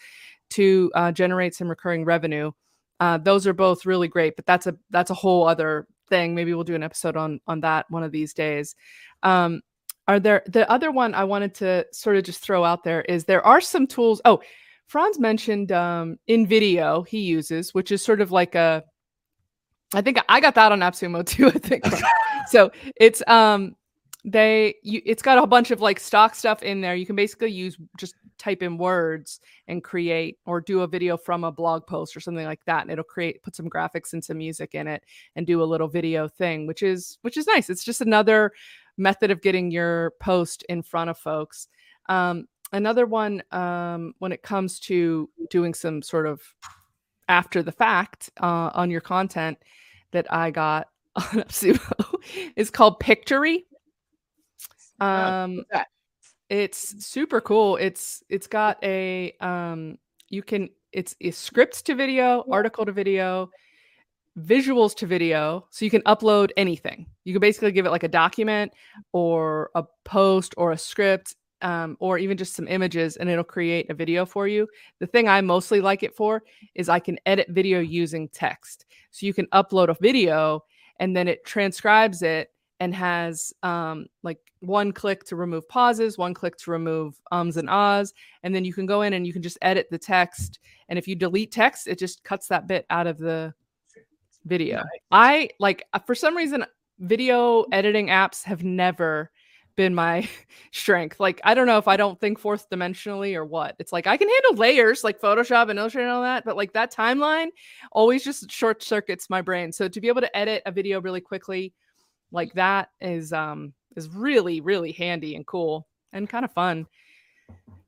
[0.51, 2.51] to uh, generate some recurring revenue.
[2.99, 6.35] Uh, those are both really great, but that's a that's a whole other thing.
[6.35, 8.75] Maybe we'll do an episode on on that one of these days.
[9.23, 9.61] Um,
[10.07, 13.25] are there the other one I wanted to sort of just throw out there is
[13.25, 14.21] there are some tools.
[14.25, 14.41] Oh,
[14.87, 18.83] Franz mentioned um, InVideo he uses, which is sort of like a.
[19.95, 21.47] I think I got that on AppSumo too.
[21.47, 21.85] I think
[22.47, 22.71] so.
[22.97, 23.75] It's um
[24.25, 26.95] they you it's got a bunch of like stock stuff in there.
[26.95, 31.43] You can basically use just type in words and create or do a video from
[31.43, 34.37] a blog post or something like that and it'll create put some graphics and some
[34.37, 35.03] music in it
[35.35, 38.51] and do a little video thing which is which is nice it's just another
[38.97, 41.67] method of getting your post in front of folks
[42.09, 46.41] um, another one um, when it comes to doing some sort of
[47.27, 49.57] after the fact uh, on your content
[50.11, 52.15] that i got on Sumo
[52.55, 53.65] is called Pictory.
[54.99, 55.63] Um,
[56.49, 57.77] it's super cool.
[57.77, 59.97] It's it's got a um
[60.29, 63.49] you can it's, it's scripts to video, article to video,
[64.39, 65.65] visuals to video.
[65.69, 67.07] So you can upload anything.
[67.23, 68.73] You can basically give it like a document
[69.11, 73.89] or a post or a script um, or even just some images and it'll create
[73.89, 74.67] a video for you.
[74.99, 76.43] The thing I mostly like it for
[76.75, 78.85] is I can edit video using text.
[79.11, 80.63] So you can upload a video
[80.99, 86.33] and then it transcribes it and has um, like one click to remove pauses, one
[86.33, 88.13] click to remove ums and ahs,
[88.43, 90.59] and then you can go in and you can just edit the text.
[90.89, 93.53] And if you delete text, it just cuts that bit out of the
[94.45, 94.77] video.
[94.77, 94.85] Nice.
[95.11, 96.65] I like uh, for some reason
[96.99, 99.31] video editing apps have never
[99.75, 100.27] been my
[100.71, 101.19] strength.
[101.19, 103.75] Like I don't know if I don't think fourth dimensionally or what.
[103.79, 106.73] It's like I can handle layers like Photoshop and Illustrator and all that, but like
[106.73, 107.47] that timeline
[107.91, 109.71] always just short circuits my brain.
[109.71, 111.73] So to be able to edit a video really quickly
[112.31, 116.87] like that is um is really really handy and cool and kind of fun.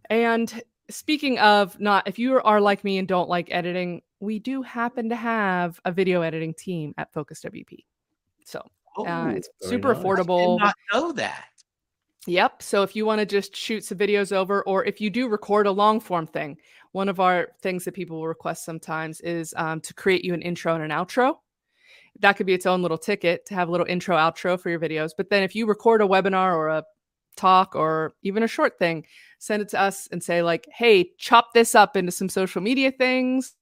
[0.10, 4.61] And speaking of not if you are like me and don't like editing, we do
[4.61, 7.86] happen to have a video editing team at Focus WP.
[8.45, 9.97] So uh, Oh, it's super nice.
[9.97, 10.57] I affordable.
[10.57, 11.45] did not know that.
[12.28, 12.63] Yep.
[12.63, 15.68] So if you want to just shoot some videos over, or if you do record
[15.68, 16.57] a long form thing,
[16.91, 20.41] one of our things that people will request sometimes is um, to create you an
[20.41, 21.36] intro and an outro.
[22.20, 24.80] That could be its own little ticket to have a little intro outro for your
[24.80, 25.11] videos.
[25.16, 26.84] But then if you record a webinar or a
[27.36, 29.05] talk or even a short thing,
[29.38, 32.91] send it to us and say, like, hey, chop this up into some social media
[32.91, 33.55] things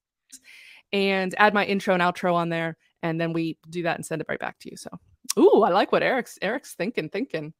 [0.92, 2.76] and add my intro and outro on there.
[3.02, 4.76] And then we do that and send it right back to you.
[4.76, 4.90] So,
[5.38, 7.52] ooh, I like what Eric's Eric's thinking, thinking.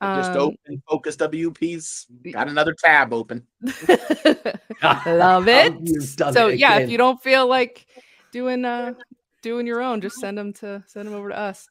[0.00, 3.46] I just Um, opened Focus WP's got another tab open.
[5.06, 5.72] Love it.
[6.32, 7.86] So it yeah, if you don't feel like
[8.32, 8.94] doing uh
[9.42, 11.68] doing your own, just send them to send them over to us.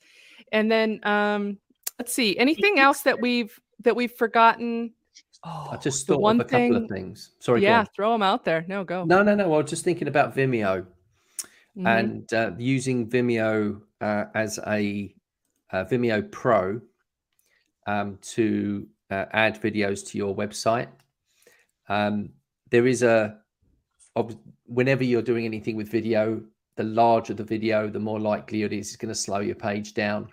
[0.51, 1.57] And then um
[1.99, 4.93] let's see, anything else that we've that we've forgotten?
[5.43, 7.31] Oh, I just thought one of a couple of things.
[7.39, 8.65] Sorry, go yeah, throw them out there.
[8.67, 9.05] No, go.
[9.05, 9.45] No, no, no.
[9.53, 10.85] I was just thinking about Vimeo
[11.77, 11.87] Mhm.
[11.99, 15.13] and uh, using Vimeo uh, as a
[15.71, 16.81] uh, Vimeo Pro
[17.85, 20.89] um, to uh, add videos to your website.
[21.87, 22.29] Um,
[22.71, 23.37] there is a
[24.65, 26.41] whenever you're doing anything with video,
[26.75, 29.93] the larger the video, the more likely it is it's going to slow your page
[29.93, 30.27] down.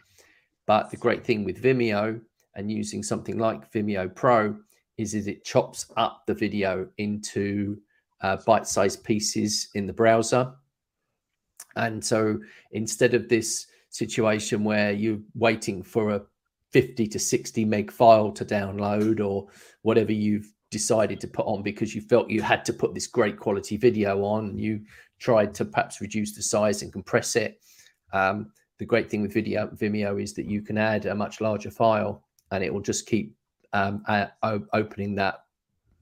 [0.67, 2.21] But the great thing with Vimeo
[2.55, 4.57] and using something like Vimeo Pro
[4.99, 7.79] is, is it chops up the video into
[8.21, 10.53] uh, bite-sized pieces in the browser.
[11.77, 12.39] And so
[12.73, 16.23] instead of this situation where you're waiting for a
[16.73, 19.47] 50 to 60 meg file to download or
[19.83, 23.39] whatever you've decided to put on because you felt you had to put this great
[23.39, 24.81] quality video on, you
[25.21, 27.61] tried to perhaps reduce the size and compress it.
[28.13, 31.71] Um, the great thing with video Vimeo is that you can add a much larger
[31.71, 33.37] file and it will just keep
[33.75, 34.03] um,
[34.73, 35.45] opening that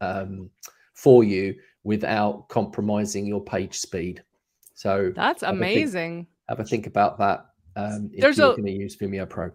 [0.00, 0.50] um,
[0.94, 1.54] for you
[1.84, 4.22] without compromising your page speed.
[4.74, 6.26] So That's have a think- amazing.
[6.48, 7.46] have a think about that.
[7.74, 9.50] Um, if There's you're a- going to use Vimeo Pro.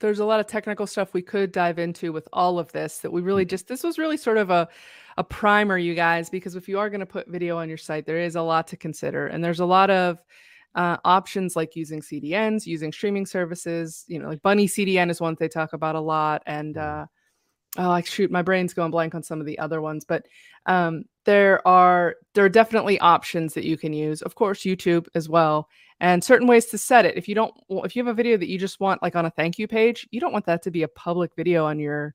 [0.00, 3.10] there's a lot of technical stuff we could dive into with all of this that
[3.10, 4.68] we really just this was really sort of a
[5.16, 8.04] a primer you guys because if you are going to put video on your site
[8.04, 10.20] there is a lot to consider and there's a lot of
[10.74, 15.36] uh, options like using cdns using streaming services you know like bunny cdn is one
[15.38, 17.06] they talk about a lot and uh
[17.78, 20.26] oh like shoot my brain's going blank on some of the other ones but
[20.66, 25.28] um there are there are definitely options that you can use of course youtube as
[25.28, 25.68] well
[26.00, 27.16] and certain ways to set it.
[27.16, 29.30] If you don't, if you have a video that you just want like on a
[29.30, 32.14] thank you page, you don't want that to be a public video on your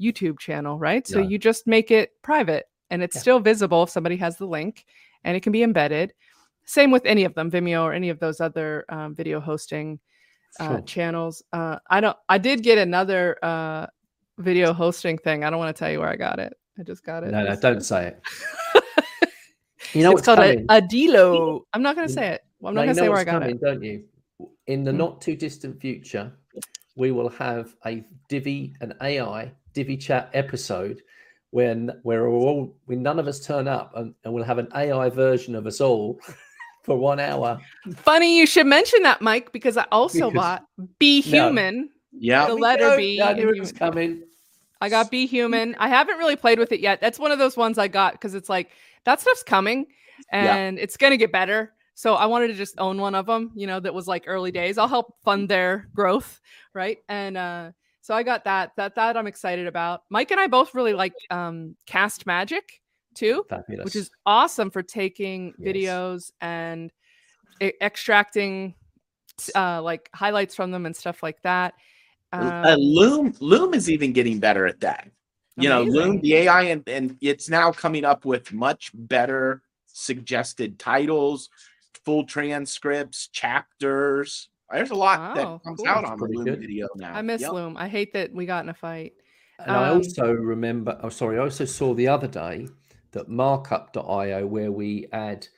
[0.00, 1.06] YouTube channel, right?
[1.06, 1.28] So No.
[1.28, 3.20] you just make it private and it's Yeah.
[3.20, 4.86] still visible if somebody has the link
[5.24, 6.14] and it can be embedded.
[6.64, 9.98] Same with any of them, Vimeo or any of those other um, video hosting
[10.60, 10.80] uh, Sure.
[10.82, 11.42] channels.
[11.52, 13.86] Uh, I don't, I did get another uh,
[14.38, 15.44] video hosting thing.
[15.44, 16.54] I don't want to tell you where I got it.
[16.78, 17.30] I just got it.
[17.30, 18.22] No, no, don't say it.
[19.94, 20.66] You know it's what's called coming?
[20.68, 21.66] a, a Delo.
[21.72, 22.44] I'm not going to say it.
[22.62, 23.60] I'm No, not you going to say where I got coming, it.
[23.62, 24.04] don't you?
[24.66, 24.98] In the Hmm.
[24.98, 26.30] not too distant future,
[26.94, 31.00] we will have a Divi, an AI Divi chat episode
[31.50, 34.68] when where we're all when none of us turn up and, and we'll have an
[34.74, 36.20] AI version of us all
[36.84, 37.58] for one hour.
[37.96, 40.64] Funny you should mention that, Mike, because I also Because- bought
[41.00, 41.46] BHuman No.
[41.46, 41.90] Human.
[42.12, 42.46] Yeah.
[42.46, 44.22] The letter know- B I in knew it was coming.
[44.80, 45.74] I got BHuman.
[45.78, 47.00] I haven't really played with it yet.
[47.00, 48.70] That's one of those ones I got because it's like
[49.04, 49.86] that stuff's coming
[50.32, 50.54] Yeah.
[50.54, 51.72] and it's gonna get better.
[51.94, 54.52] So I wanted to just own one of them, you know, that was like early
[54.52, 54.78] days.
[54.78, 56.40] I'll help fund their growth,
[56.74, 56.98] right?
[57.08, 57.72] And uh
[58.02, 58.72] so I got that.
[58.76, 60.02] That that I'm excited about.
[60.10, 62.62] Mike and I both really like um Castmagic
[63.14, 63.44] too.
[63.50, 63.84] Fabulous.
[63.84, 65.74] which is awesome for taking Yes.
[65.74, 66.92] videos and
[67.60, 68.74] extracting
[69.54, 71.74] uh, like highlights from them and stuff like that.
[72.32, 75.10] Uh, Um, Loom Loom is even getting better at that.
[75.56, 80.78] You know, Loom, the AI, and, and it's now coming up with much better suggested
[80.78, 81.48] titles,
[82.04, 84.50] full transcripts, chapters.
[84.70, 85.88] There's a lot Wow, that comes cool.
[85.88, 86.60] out on the Loom good.
[86.60, 87.14] video now.
[87.14, 87.52] I miss Yep.
[87.52, 87.76] Loom.
[87.76, 89.14] I hate that we got in a fight.
[89.66, 92.68] And I Um, also remember, oh, sorry, I also saw the other day
[93.10, 95.48] that markup.io, where we add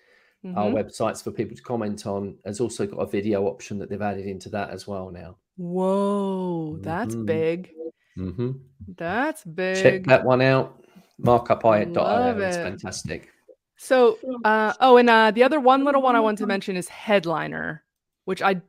[0.56, 0.72] our Mhm.
[0.72, 4.24] websites for people to comment on, has also got a video option that they've added
[4.24, 5.36] into that as well now.
[5.61, 7.26] Whoa, that's Mhm.
[7.26, 7.74] big.
[8.14, 8.52] hmm
[8.96, 9.82] That's big.
[9.82, 10.82] Check that one out.
[11.18, 11.84] Markup.io.
[11.92, 13.30] Love It's fantastic.
[13.76, 16.88] So, uh, oh, and uh, the other one little one I wanted to mention is
[16.88, 17.84] Headliner,
[18.24, 18.62] which I,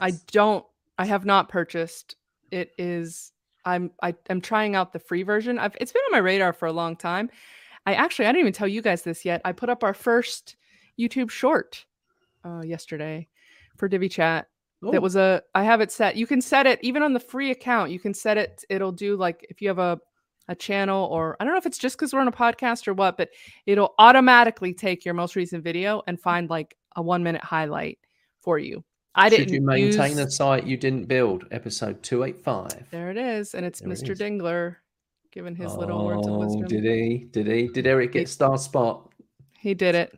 [0.00, 0.64] I don't,
[0.96, 2.16] I have not purchased.
[2.50, 3.32] It is,
[3.66, 5.58] I'm I, am trying out the free version.
[5.58, 7.30] I've it's been on my radar for a long time.
[7.84, 9.42] I actually I didn't even tell you guys this yet.
[9.44, 10.56] I put up our first
[10.98, 11.84] YouTube short
[12.42, 13.28] uh, yesterday
[13.76, 14.48] for Divi Chat.
[14.84, 14.90] Ooh.
[14.90, 15.00] That oh.
[15.00, 16.16] was a I have it set.
[16.16, 17.90] You can set it even on the free account.
[17.90, 18.64] You can set it.
[18.68, 20.00] It'll do like if you have a
[20.48, 22.94] a channel or I don't know if it's just because we're on a podcast or
[22.94, 23.28] what, but
[23.66, 27.98] it'll automatically take your most recent video and find like a one minute highlight
[28.40, 28.84] for you.
[29.14, 29.52] I didn't.
[29.52, 30.18] You maintain use...
[30.18, 31.44] a site you didn't build?
[31.50, 32.86] Episode two eight five.
[32.90, 34.10] There it is, and it's there Mr.
[34.10, 34.76] It Dingler
[35.32, 36.66] giving his oh, little words of oh, wisdom.
[36.66, 37.28] Did he?
[37.30, 37.68] Did he?
[37.68, 39.10] Did Eric get star spot?
[39.58, 40.16] He did it.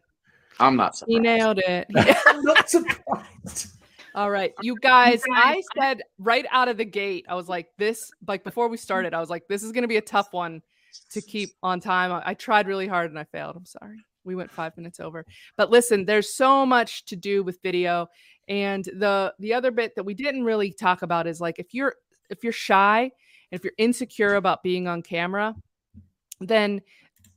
[0.59, 1.17] I'm not surprised.
[1.17, 1.87] He nailed it.
[2.27, 3.80] I'm not surprised.
[4.15, 5.23] All right, you guys.
[5.33, 9.15] I said right out of the gate, I was like, this, like before we started,
[9.15, 10.63] I was like, this is going to be a tough one
[11.11, 12.13] to keep on time.
[12.13, 13.57] I, I tried really hard and I failed.
[13.57, 13.97] I'm sorry.
[14.25, 15.25] We went five minutes over.
[15.57, 18.09] But listen, there's so much to do with video.
[18.49, 21.95] And the the other bit that we didn't really talk about is like if you're
[22.29, 25.55] if you're shy, and if you're insecure about being on camera,
[26.41, 26.81] then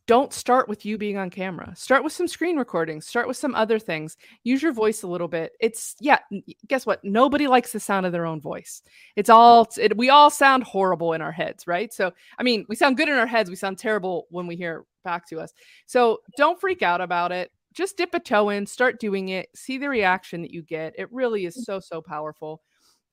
[0.06, 1.74] don't start with you being on camera.
[1.78, 3.08] Start with some screen recordings.
[3.08, 4.18] Start with some other things.
[4.44, 5.54] Use your voice a little bit.
[5.62, 6.20] It's yeah.
[6.68, 7.04] Guess what?
[7.04, 8.82] Nobody likes the sound of their own voice.
[9.16, 11.94] It's all it, we all sound horrible in our heads, right?
[11.94, 13.50] So I mean, we sound good in our heads.
[13.50, 15.54] We sound terrible when we hear back to us.
[15.86, 17.52] So don't freak out about it.
[17.74, 18.66] Just dip a toe in.
[18.66, 19.50] Start doing it.
[19.56, 20.94] See the reaction that you get.
[20.98, 22.62] It really is so so powerful.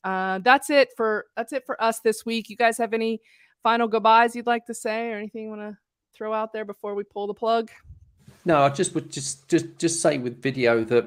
[0.03, 2.51] Uh, that's it for that's it for us this week.
[2.51, 3.21] You guys have any
[3.63, 5.77] final goodbyes you'd like to say or anything you want to
[6.15, 7.71] throw out there before we pull the plug?
[8.45, 11.07] No, I just would just just just say with video that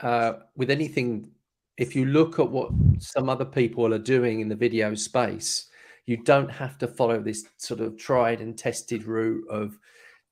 [0.00, 1.30] uh, with anything,
[1.76, 5.66] if you look at what some other people are doing in the video space,
[6.06, 9.78] you don't have to follow this sort of tried and tested route of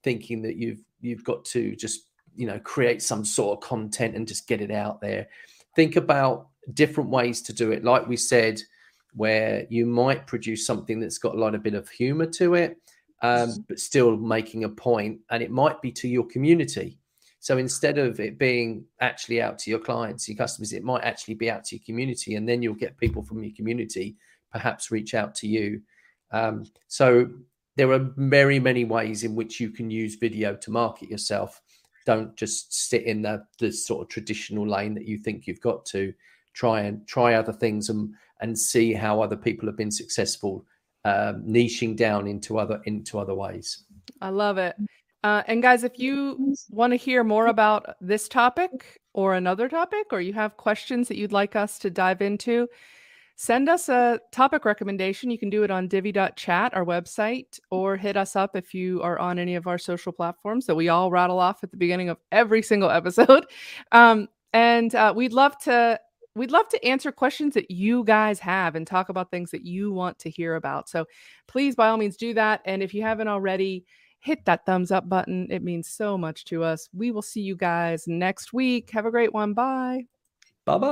[0.03, 4.27] thinking that you've you've got to just you know create some sort of content and
[4.27, 5.29] just get it out there.
[5.77, 7.85] Think about different ways to do it.
[7.85, 8.61] Like we said,
[9.15, 12.79] where you might produce something that's got a lot of bit of humor to it
[13.23, 16.99] um, but still making a point, and it might be to your community.
[17.41, 21.35] So instead of it being actually out to your clients, your customers, it might actually
[21.35, 24.17] be out to your community, and then you'll get people from your community
[24.53, 25.81] perhaps reach out to you.
[26.31, 27.29] Um, so
[27.77, 31.61] there are very many ways in which you can use video to market yourself.
[32.07, 35.85] Don't just sit in the, the sort of traditional lane that you think you've got
[35.87, 36.13] to.
[36.55, 40.65] Try and try other things and and see how other people have been successful
[41.05, 43.85] um, niching down into other into other ways.
[44.21, 44.77] I love it.
[45.25, 50.07] Uh, and guys, if you want to hear more about this topic or another topic,
[50.13, 52.69] or you have questions that you'd like us to dive into,
[53.35, 55.31] send us a topic recommendation.
[55.31, 59.19] You can do it on divi.chat, our website, or hit us up if you are
[59.19, 62.19] on any of our social platforms that we all rattle off at the beginning of
[62.31, 63.47] every single episode.
[63.93, 66.01] Um, and uh, we'd love to
[66.39, 69.93] we'd love to answer questions that you guys have and talk about things that you
[69.93, 70.89] want to hear about.
[70.89, 71.07] So
[71.47, 72.61] please, by all means, do that.
[72.65, 73.85] And if you haven't already,
[74.21, 75.47] hit that thumbs up button.
[75.51, 76.89] It means so much to us.
[76.93, 78.91] We will see you guys next week.
[78.91, 79.53] Have a great one.
[79.55, 80.07] Bye.
[80.65, 80.87] Bye bye.